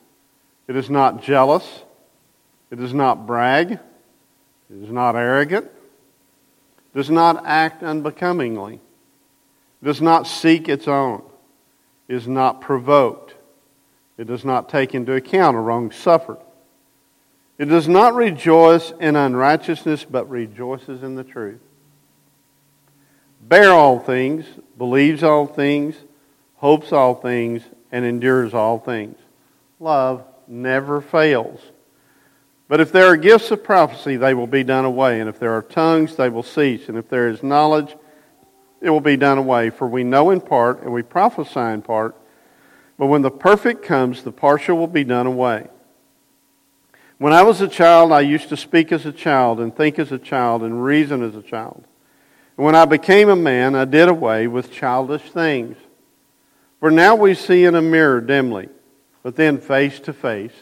It 0.66 0.76
is 0.76 0.88
not 0.88 1.22
jealous. 1.22 1.82
It 2.70 2.76
does 2.76 2.94
not 2.94 3.26
brag. 3.26 3.72
It 3.72 3.80
is 4.70 4.90
not 4.90 5.16
arrogant. 5.16 5.66
It 5.66 6.96
does 6.96 7.10
not 7.10 7.44
act 7.44 7.82
unbecomingly. 7.82 8.80
Does 9.82 10.00
not 10.00 10.26
seek 10.26 10.68
its 10.68 10.86
own. 10.88 11.22
is 12.08 12.26
not 12.26 12.60
provoked. 12.60 13.34
It 14.18 14.26
does 14.26 14.44
not 14.44 14.68
take 14.68 14.94
into 14.94 15.14
account 15.14 15.56
a 15.56 15.60
wrong 15.60 15.92
suffered. 15.92 16.38
It 17.56 17.66
does 17.66 17.86
not 17.86 18.14
rejoice 18.14 18.92
in 18.98 19.16
unrighteousness, 19.16 20.04
but 20.04 20.28
rejoices 20.28 21.02
in 21.02 21.14
the 21.14 21.22
truth. 21.22 21.60
Bear 23.42 23.70
all 23.70 23.98
things, 23.98 24.44
believes 24.76 25.22
all 25.22 25.46
things, 25.46 25.94
hopes 26.56 26.92
all 26.92 27.14
things, 27.14 27.62
and 27.92 28.04
endures 28.04 28.54
all 28.54 28.78
things. 28.78 29.16
Love 29.78 30.24
never 30.48 31.00
fails. 31.00 31.60
But 32.68 32.80
if 32.80 32.92
there 32.92 33.06
are 33.06 33.16
gifts 33.16 33.50
of 33.50 33.64
prophecy, 33.64 34.16
they 34.16 34.34
will 34.34 34.46
be 34.46 34.64
done 34.64 34.84
away. 34.84 35.20
And 35.20 35.28
if 35.28 35.38
there 35.38 35.52
are 35.52 35.62
tongues, 35.62 36.16
they 36.16 36.28
will 36.28 36.42
cease. 36.42 36.88
And 36.88 36.96
if 36.96 37.08
there 37.08 37.28
is 37.28 37.42
knowledge, 37.42 37.96
it 38.80 38.90
will 38.90 39.00
be 39.00 39.16
done 39.16 39.38
away. 39.38 39.70
For 39.70 39.86
we 39.86 40.04
know 40.04 40.30
in 40.30 40.40
part, 40.40 40.82
and 40.82 40.92
we 40.92 41.02
prophesy 41.02 41.60
in 41.60 41.82
part. 41.82 42.16
But 42.98 43.06
when 43.06 43.22
the 43.22 43.30
perfect 43.30 43.82
comes, 43.82 44.22
the 44.22 44.32
partial 44.32 44.76
will 44.76 44.86
be 44.86 45.04
done 45.04 45.26
away. 45.26 45.68
When 47.18 47.32
I 47.32 47.42
was 47.42 47.60
a 47.60 47.68
child, 47.68 48.12
I 48.12 48.20
used 48.20 48.48
to 48.48 48.56
speak 48.56 48.92
as 48.92 49.04
a 49.04 49.12
child, 49.12 49.60
and 49.60 49.74
think 49.74 49.98
as 49.98 50.12
a 50.12 50.18
child, 50.18 50.62
and 50.62 50.82
reason 50.82 51.22
as 51.22 51.36
a 51.36 51.42
child. 51.42 51.84
And 52.56 52.64
when 52.64 52.74
I 52.74 52.86
became 52.86 53.28
a 53.28 53.36
man, 53.36 53.74
I 53.74 53.84
did 53.84 54.08
away 54.08 54.46
with 54.46 54.72
childish 54.72 55.30
things. 55.30 55.76
For 56.78 56.90
now 56.90 57.14
we 57.14 57.34
see 57.34 57.64
in 57.64 57.74
a 57.74 57.82
mirror 57.82 58.22
dimly, 58.22 58.70
but 59.22 59.36
then 59.36 59.58
face 59.58 60.00
to 60.00 60.14
face. 60.14 60.52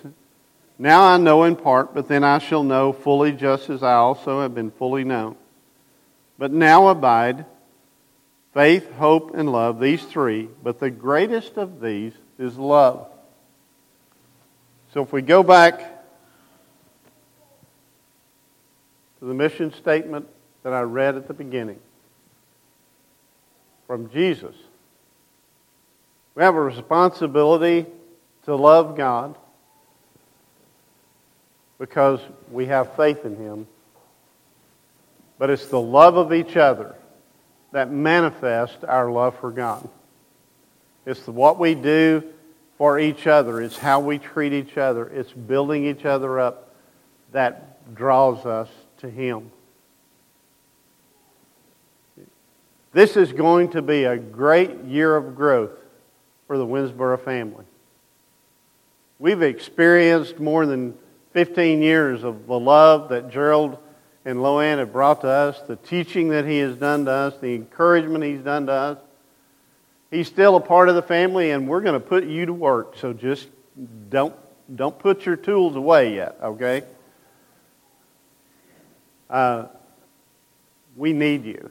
Now 0.79 1.03
I 1.03 1.17
know 1.17 1.45
in 1.45 1.57
part, 1.57 1.95
but 1.95 2.09
then 2.09 2.23
I 2.25 2.39
shall 2.39 2.63
know 2.63 2.93
fully 2.93 3.33
just 3.33 3.71
as 3.71 3.83
I 3.83 3.95
also 3.95 4.43
have 4.43 4.55
been 4.55 4.71
fully 4.71 5.05
known. 5.05 5.37
But 6.39 6.53
now 6.53 6.89
abide 6.89 7.47
faith, 8.59 8.91
hope, 8.95 9.37
and 9.37 9.53
love, 9.53 9.79
these 9.79 10.03
three, 10.03 10.49
but 10.65 10.81
the 10.81 10.91
greatest 10.91 11.57
of 11.57 11.81
these 11.81 12.13
is 12.41 12.59
love. 12.59 13.07
So 14.93 15.01
if 15.01 15.13
we 15.13 15.23
go 15.23 15.45
back 15.45 15.79
to 19.21 19.25
the 19.25 19.33
mission 19.33 19.73
statement 19.73 20.27
that 20.65 20.73
I 20.73 20.81
read 20.81 21.15
at 21.15 21.29
the 21.29 21.35
beginning 21.35 21.79
from 23.87 24.11
Jesus, 24.11 24.57
we 26.35 26.43
have 26.43 26.57
a 26.57 26.61
responsibility 26.61 27.87
to 28.47 28.57
love 28.57 28.97
God 28.97 29.37
because 31.79 32.19
we 32.51 32.67
have 32.67 32.97
faith 32.97 33.25
in 33.25 33.37
Him. 33.37 33.69
But 35.39 35.49
it's 35.49 35.69
the 35.69 35.81
love 35.81 36.17
of 36.17 36.33
each 36.33 36.57
other 36.57 36.97
that 37.73 37.91
manifests 37.91 38.83
our 38.85 39.11
love 39.11 39.39
for 39.39 39.51
God. 39.51 39.89
It's 41.07 41.27
what 41.27 41.59
we 41.59 41.75
do 41.75 42.23
for 42.77 42.99
each 42.99 43.27
other. 43.27 43.61
It's 43.61 43.77
how 43.77 44.01
we 44.01 44.19
treat 44.19 44.53
each 44.53 44.77
other. 44.79 45.09
It's 45.09 45.33
building 45.33 45.87
each 45.87 46.05
other 46.05 46.39
up 46.39 46.75
that 47.33 47.95
draws 47.95 48.47
us 48.47 48.69
to 48.99 49.11
Him. 49.11 49.51
This 52.93 53.17
is 53.17 53.33
going 53.33 53.71
to 53.71 53.83
be 53.83 54.05
a 54.05 54.17
great 54.17 54.85
year 54.85 55.15
of 55.15 55.37
growth 55.37 55.73
for 56.47 56.57
the 56.57 56.67
Winnsboro 56.67 57.23
family. 57.23 57.65
We've 59.19 59.43
experienced 59.43 60.39
more 60.39 60.65
than 60.65 60.95
15 61.33 61.83
years 61.83 62.25
of 62.25 62.47
the 62.47 62.59
love 62.59 63.11
that 63.11 63.31
Gerald 63.31 63.79
and 64.25 64.39
Loanne 64.39 64.79
have 64.79 64.93
brought 64.93 65.23
to 65.23 65.29
us, 65.29 65.61
the 65.63 65.77
teaching 65.77 66.29
that 66.31 66.45
he 66.45 66.59
has 66.59 66.77
done 66.77 67.05
to 67.07 67.11
us, 67.11 67.35
the 67.41 67.55
encouragement 67.55 68.25
he's 68.25 68.41
done 68.41 68.67
to 68.67 68.73
us. 68.73 68.99
He's 70.11 70.27
still 70.27 70.57
a 70.57 70.61
part 70.61 70.89
of 70.89 70.95
the 70.95 71.03
family, 71.03 71.51
and 71.51 71.69
we're 71.69 71.81
going 71.83 72.01
to 72.01 72.07
put 72.07 72.25
you 72.25 72.47
to 72.47 72.53
work. 72.53 72.97
So 72.97 73.13
just 73.13 73.49
don't 74.09 74.35
don't 74.75 74.99
put 74.99 75.25
your 75.25 75.37
tools 75.37 75.77
away 75.77 76.15
yet, 76.15 76.37
okay? 76.43 76.83
Uh, 79.31 79.67
we 80.97 81.13
need 81.13 81.45
you. 81.45 81.71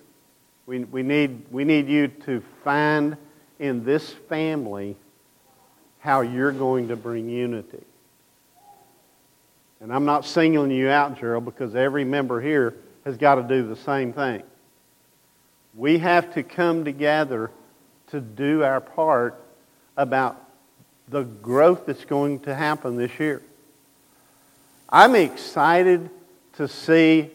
We, 0.65 0.79
we, 0.79 1.03
need, 1.03 1.45
we 1.51 1.63
need 1.63 1.87
you 1.87 2.07
to 2.07 2.43
find 2.63 3.17
in 3.59 3.83
this 3.83 4.11
family 4.11 4.95
how 5.99 6.21
you're 6.21 6.51
going 6.51 6.87
to 6.89 6.95
bring 6.95 7.29
unity. 7.29 7.83
And 9.79 9.93
I'm 9.93 10.05
not 10.05 10.25
singling 10.25 10.71
you 10.71 10.89
out, 10.89 11.19
Gerald, 11.19 11.45
because 11.45 11.75
every 11.75 12.03
member 12.03 12.41
here 12.41 12.75
has 13.05 13.17
got 13.17 13.35
to 13.35 13.43
do 13.43 13.67
the 13.67 13.75
same 13.75 14.11
thing. 14.11 14.43
We 15.75 15.99
have 15.99 16.33
to 16.33 16.43
come 16.43 16.83
together 16.83 17.51
to 18.07 18.19
do 18.19 18.63
our 18.63 18.81
part 18.81 19.39
about 19.95 20.43
the 21.07 21.23
growth 21.23 21.85
that's 21.85 22.05
going 22.05 22.39
to 22.41 22.55
happen 22.55 22.97
this 22.97 23.19
year. 23.19 23.41
I'm 24.89 25.15
excited 25.15 26.09
to 26.53 26.67
see 26.67 27.29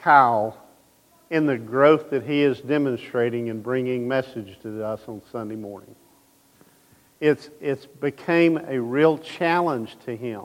Kyle 0.00 0.56
in 1.30 1.46
the 1.46 1.56
growth 1.56 2.10
that 2.10 2.24
he 2.24 2.42
is 2.42 2.60
demonstrating 2.60 3.48
and 3.48 3.62
bringing 3.62 4.06
message 4.06 4.58
to 4.62 4.84
us 4.84 5.00
on 5.06 5.22
Sunday 5.30 5.56
morning. 5.56 5.94
It's, 7.22 7.50
it's 7.60 7.86
became 7.86 8.56
a 8.56 8.80
real 8.80 9.16
challenge 9.16 9.96
to 10.06 10.16
him 10.16 10.42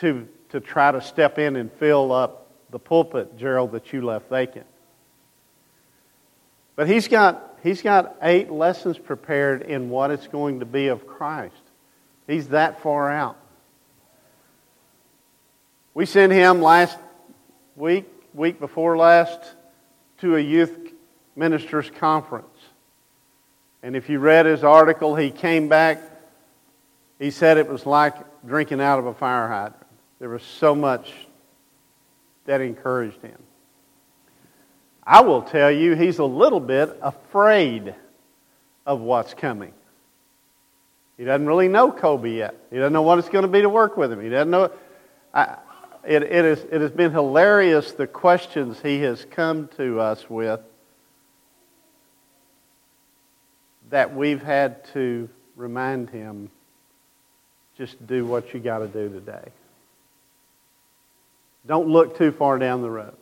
to, 0.00 0.28
to 0.50 0.60
try 0.60 0.92
to 0.92 1.00
step 1.00 1.38
in 1.38 1.56
and 1.56 1.72
fill 1.72 2.12
up 2.12 2.50
the 2.68 2.78
pulpit, 2.78 3.38
Gerald, 3.38 3.72
that 3.72 3.90
you 3.90 4.02
left 4.02 4.28
vacant. 4.28 4.66
But 6.76 6.88
he's 6.88 7.08
got 7.08 7.58
he's 7.62 7.80
got 7.80 8.16
eight 8.20 8.50
lessons 8.50 8.98
prepared 8.98 9.62
in 9.62 9.88
what 9.88 10.10
it's 10.10 10.28
going 10.28 10.60
to 10.60 10.66
be 10.66 10.88
of 10.88 11.06
Christ. 11.06 11.54
He's 12.26 12.48
that 12.48 12.82
far 12.82 13.10
out. 13.10 13.38
We 15.94 16.04
sent 16.04 16.34
him 16.34 16.60
last 16.60 16.98
week, 17.76 18.04
week 18.34 18.60
before 18.60 18.98
last, 18.98 19.40
to 20.18 20.36
a 20.36 20.40
youth 20.40 20.92
ministers 21.34 21.90
conference. 21.98 22.57
And 23.82 23.94
if 23.94 24.08
you 24.08 24.18
read 24.18 24.46
his 24.46 24.64
article, 24.64 25.14
he 25.14 25.30
came 25.30 25.68
back. 25.68 26.00
He 27.18 27.30
said 27.30 27.58
it 27.58 27.68
was 27.68 27.86
like 27.86 28.14
drinking 28.46 28.80
out 28.80 28.98
of 28.98 29.06
a 29.06 29.14
fire 29.14 29.48
hydrant. 29.48 29.86
There 30.18 30.28
was 30.28 30.42
so 30.42 30.74
much 30.74 31.12
that 32.46 32.60
encouraged 32.60 33.22
him. 33.22 33.38
I 35.04 35.22
will 35.22 35.42
tell 35.42 35.70
you, 35.70 35.94
he's 35.94 36.18
a 36.18 36.24
little 36.24 36.60
bit 36.60 36.96
afraid 37.00 37.94
of 38.84 39.00
what's 39.00 39.32
coming. 39.34 39.72
He 41.16 41.24
doesn't 41.24 41.46
really 41.46 41.68
know 41.68 41.90
Kobe 41.90 42.36
yet. 42.36 42.54
He 42.70 42.76
doesn't 42.76 42.92
know 42.92 43.02
what 43.02 43.18
it's 43.18 43.28
going 43.28 43.42
to 43.42 43.48
be 43.48 43.62
to 43.62 43.68
work 43.68 43.96
with 43.96 44.12
him. 44.12 44.20
He 44.20 44.28
doesn't 44.28 44.50
know. 44.50 44.70
I, 45.32 45.56
it, 46.06 46.22
it, 46.22 46.44
is, 46.44 46.60
it 46.70 46.80
has 46.80 46.90
been 46.90 47.10
hilarious 47.10 47.92
the 47.92 48.06
questions 48.06 48.80
he 48.82 49.00
has 49.00 49.24
come 49.30 49.68
to 49.76 50.00
us 50.00 50.28
with 50.30 50.60
that 53.90 54.14
we've 54.14 54.42
had 54.42 54.84
to 54.92 55.28
remind 55.56 56.10
him 56.10 56.50
just 57.76 58.04
do 58.06 58.26
what 58.26 58.52
you 58.52 58.60
got 58.60 58.78
to 58.78 58.88
do 58.88 59.08
today. 59.08 59.50
Don't 61.66 61.88
look 61.88 62.18
too 62.18 62.32
far 62.32 62.58
down 62.58 62.82
the 62.82 62.90
road. 62.90 63.14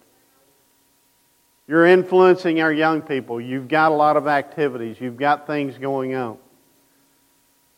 You're 1.68 1.86
influencing 1.86 2.60
our 2.60 2.72
young 2.72 3.02
people. 3.02 3.40
You've 3.40 3.68
got 3.68 3.90
a 3.90 3.94
lot 3.94 4.16
of 4.16 4.26
activities. 4.26 5.00
You've 5.00 5.16
got 5.16 5.46
things 5.46 5.76
going 5.78 6.14
on. 6.14 6.38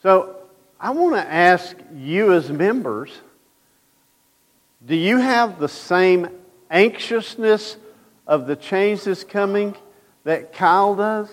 So 0.03 0.37
I 0.79 0.91
want 0.91 1.17
to 1.17 1.27
ask 1.27 1.77
you 1.95 2.33
as 2.33 2.51
members 2.51 3.11
do 4.87 4.95
you 4.95 5.19
have 5.19 5.59
the 5.59 5.69
same 5.69 6.29
anxiousness 6.71 7.77
of 8.27 8.47
the 8.47 8.55
change 8.55 9.05
that's 9.05 9.25
coming 9.25 9.75
that 10.23 10.53
Kyle 10.53 10.95
does? 10.95 11.29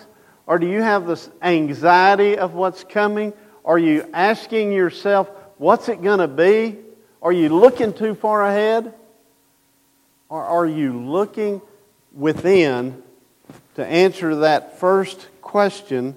Or 0.46 0.58
do 0.58 0.66
you 0.66 0.80
have 0.80 1.06
this 1.06 1.28
anxiety 1.42 2.38
of 2.38 2.54
what's 2.54 2.84
coming? 2.84 3.32
Are 3.64 3.78
you 3.78 4.08
asking 4.12 4.72
yourself, 4.72 5.28
what's 5.58 5.88
it 5.88 6.02
going 6.02 6.20
to 6.20 6.28
be? 6.28 6.78
Are 7.20 7.32
you 7.32 7.48
looking 7.48 7.92
too 7.92 8.14
far 8.14 8.46
ahead? 8.46 8.94
Or 10.28 10.44
are 10.44 10.66
you 10.66 10.92
looking 10.92 11.60
within 12.14 13.02
to 13.74 13.84
answer 13.84 14.36
that 14.36 14.78
first 14.78 15.26
question 15.42 16.16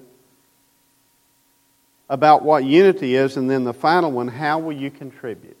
about 2.08 2.42
what 2.42 2.64
unity 2.64 3.14
is, 3.14 3.36
and 3.36 3.48
then 3.48 3.62
the 3.64 3.72
final 3.72 4.10
one, 4.10 4.26
how 4.26 4.58
will 4.58 4.72
you 4.72 4.90
contribute? 4.90 5.56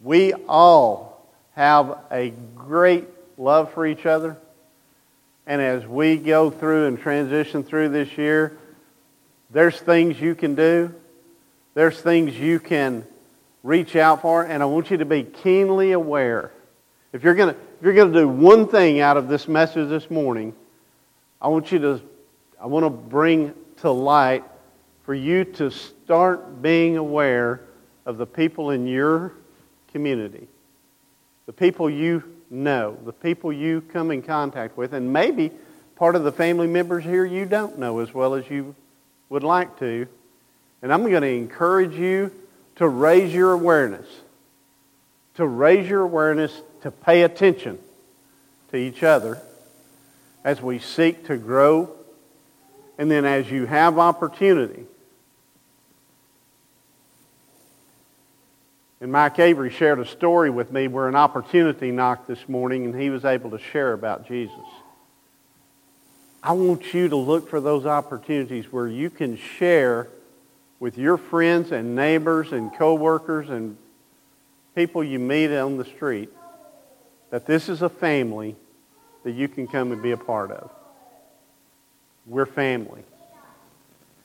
We 0.00 0.32
all 0.48 1.24
have 1.54 1.98
a 2.10 2.30
great 2.56 3.06
love 3.38 3.72
for 3.72 3.86
each 3.86 4.06
other. 4.06 4.36
And 5.46 5.60
as 5.60 5.86
we 5.86 6.16
go 6.16 6.50
through 6.50 6.86
and 6.86 6.98
transition 6.98 7.64
through 7.64 7.90
this 7.90 8.16
year, 8.16 8.56
there's 9.50 9.78
things 9.78 10.20
you 10.20 10.34
can 10.34 10.54
do. 10.54 10.94
There's 11.74 12.00
things 12.00 12.38
you 12.38 12.58
can 12.58 13.04
reach 13.62 13.94
out 13.94 14.22
for. 14.22 14.42
And 14.42 14.62
I 14.62 14.66
want 14.66 14.90
you 14.90 14.96
to 14.98 15.04
be 15.04 15.22
keenly 15.22 15.92
aware. 15.92 16.50
If 17.12 17.22
you're 17.22 17.34
going 17.34 17.54
to, 17.54 17.60
if 17.78 17.82
you're 17.82 17.94
going 17.94 18.12
to 18.12 18.20
do 18.20 18.28
one 18.28 18.68
thing 18.68 19.00
out 19.00 19.16
of 19.16 19.28
this 19.28 19.46
message 19.46 19.88
this 19.88 20.10
morning, 20.10 20.54
I 21.40 21.48
want 21.48 21.70
you 21.70 21.78
to, 21.80 22.00
I 22.60 22.66
want 22.66 22.84
to 22.84 22.90
bring 22.90 23.54
to 23.78 23.90
light 23.90 24.44
for 25.04 25.14
you 25.14 25.44
to 25.44 25.70
start 25.70 26.62
being 26.62 26.96
aware 26.96 27.60
of 28.06 28.16
the 28.16 28.26
people 28.26 28.70
in 28.70 28.86
your 28.86 29.34
community, 29.92 30.48
the 31.46 31.52
people 31.52 31.90
you 31.90 32.33
know, 32.54 32.96
the 33.04 33.12
people 33.12 33.52
you 33.52 33.80
come 33.80 34.10
in 34.10 34.22
contact 34.22 34.76
with, 34.76 34.92
and 34.92 35.12
maybe 35.12 35.50
part 35.96 36.16
of 36.16 36.24
the 36.24 36.32
family 36.32 36.66
members 36.66 37.04
here 37.04 37.24
you 37.24 37.44
don't 37.44 37.78
know 37.78 38.00
as 38.00 38.14
well 38.14 38.34
as 38.34 38.48
you 38.48 38.74
would 39.28 39.42
like 39.42 39.78
to. 39.80 40.06
And 40.82 40.92
I'm 40.92 41.02
going 41.02 41.22
to 41.22 41.28
encourage 41.28 41.94
you 41.94 42.30
to 42.76 42.88
raise 42.88 43.32
your 43.32 43.52
awareness, 43.52 44.06
to 45.34 45.46
raise 45.46 45.88
your 45.88 46.02
awareness, 46.02 46.60
to 46.82 46.90
pay 46.90 47.22
attention 47.22 47.78
to 48.70 48.76
each 48.76 49.02
other 49.02 49.40
as 50.44 50.60
we 50.60 50.78
seek 50.78 51.26
to 51.26 51.36
grow. 51.36 51.90
And 52.98 53.10
then 53.10 53.24
as 53.24 53.50
you 53.50 53.66
have 53.66 53.98
opportunity, 53.98 54.84
And 59.04 59.12
Mike 59.12 59.38
Avery 59.38 59.68
shared 59.68 59.98
a 59.98 60.06
story 60.06 60.48
with 60.48 60.72
me 60.72 60.88
where 60.88 61.08
an 61.08 61.14
opportunity 61.14 61.90
knocked 61.90 62.26
this 62.26 62.48
morning 62.48 62.86
and 62.86 62.98
he 62.98 63.10
was 63.10 63.26
able 63.26 63.50
to 63.50 63.58
share 63.58 63.92
about 63.92 64.26
Jesus. 64.26 64.64
I 66.42 66.52
want 66.52 66.94
you 66.94 67.10
to 67.10 67.16
look 67.16 67.50
for 67.50 67.60
those 67.60 67.84
opportunities 67.84 68.72
where 68.72 68.88
you 68.88 69.10
can 69.10 69.36
share 69.36 70.08
with 70.80 70.96
your 70.96 71.18
friends 71.18 71.70
and 71.70 71.94
neighbors 71.94 72.52
and 72.52 72.72
coworkers 72.72 73.50
and 73.50 73.76
people 74.74 75.04
you 75.04 75.18
meet 75.18 75.54
on 75.54 75.76
the 75.76 75.84
street 75.84 76.30
that 77.28 77.44
this 77.44 77.68
is 77.68 77.82
a 77.82 77.90
family 77.90 78.56
that 79.22 79.32
you 79.32 79.48
can 79.48 79.66
come 79.66 79.92
and 79.92 80.02
be 80.02 80.12
a 80.12 80.16
part 80.16 80.50
of. 80.50 80.70
We're 82.24 82.46
family. 82.46 83.04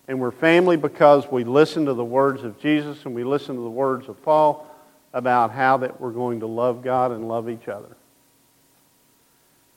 And 0.08 0.22
we're 0.22 0.32
family 0.32 0.78
because 0.78 1.30
we 1.30 1.44
listen 1.44 1.86
to 1.88 1.94
the 1.94 2.06
words 2.06 2.46
of 2.46 2.62
Jesus 2.62 3.04
and 3.04 3.13
we 3.13 3.26
listen 3.26 3.58
to 3.58 3.62
the 3.62 3.70
words 3.70 4.08
of 4.08 4.24
Paul 4.24 4.68
about 5.13 5.52
how 5.52 5.78
that 5.78 6.00
we're 6.00 6.12
going 6.12 6.41
to 6.41 6.48
love 6.48 6.84
God 6.84 7.12
and 7.12 7.28
love 7.28 7.50
each 7.50 7.67
other. 7.67 7.95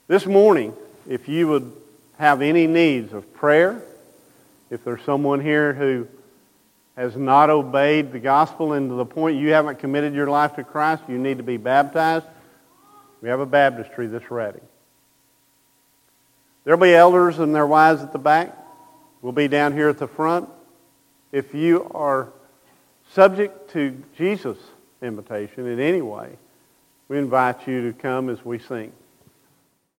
This 0.09 0.27
morning, 0.27 0.75
if 1.09 1.29
you 1.29 1.49
would 1.49 1.73
have 2.18 2.42
any 2.42 2.66
needs 2.66 3.12
of 3.12 3.33
prayer, 3.35 3.83
if 4.71 4.85
there's 4.85 5.03
someone 5.03 5.40
here 5.40 5.73
who 5.73 6.07
has 6.97 7.16
not 7.16 7.49
obeyed 7.49 8.12
the 8.12 8.18
gospel 8.18 8.75
and 8.75 8.90
to 8.90 8.95
the 8.95 9.07
point 9.07 9.38
you 9.38 9.53
haven't 9.53 9.79
committed 9.79 10.14
your 10.14 10.27
life 10.27 10.57
to 10.57 10.64
Christ, 10.64 11.03
you 11.09 11.18
need 11.18 11.38
to 11.38 11.42
be 11.42 11.57
baptized, 11.57 12.27
we 13.23 13.29
have 13.29 13.40
a 13.40 13.47
baptistry 13.47 14.07
that's 14.09 14.31
ready. 14.31 14.61
There'll 16.64 16.81
be 16.81 16.95
elders 16.95 17.38
and 17.38 17.55
their 17.55 17.66
wives 17.66 18.03
at 18.03 18.12
the 18.12 18.18
back. 18.18 18.57
We'll 19.21 19.33
be 19.33 19.49
down 19.49 19.73
here 19.73 19.88
at 19.88 19.99
the 19.99 20.09
front. 20.09 20.49
If 21.33 21.55
you 21.55 21.90
are 21.95 22.29
subject 23.12 23.71
to 23.71 24.03
Jesus' 24.16 24.59
invitation 25.03 25.67
in 25.67 25.81
any 25.81 26.03
way, 26.03 26.37
we 27.09 27.19
invite 27.19 27.67
you 27.67 27.91
to 27.91 27.99
come 27.99 28.29
as 28.29 28.45
we 28.45 28.59
sing. 28.59 28.93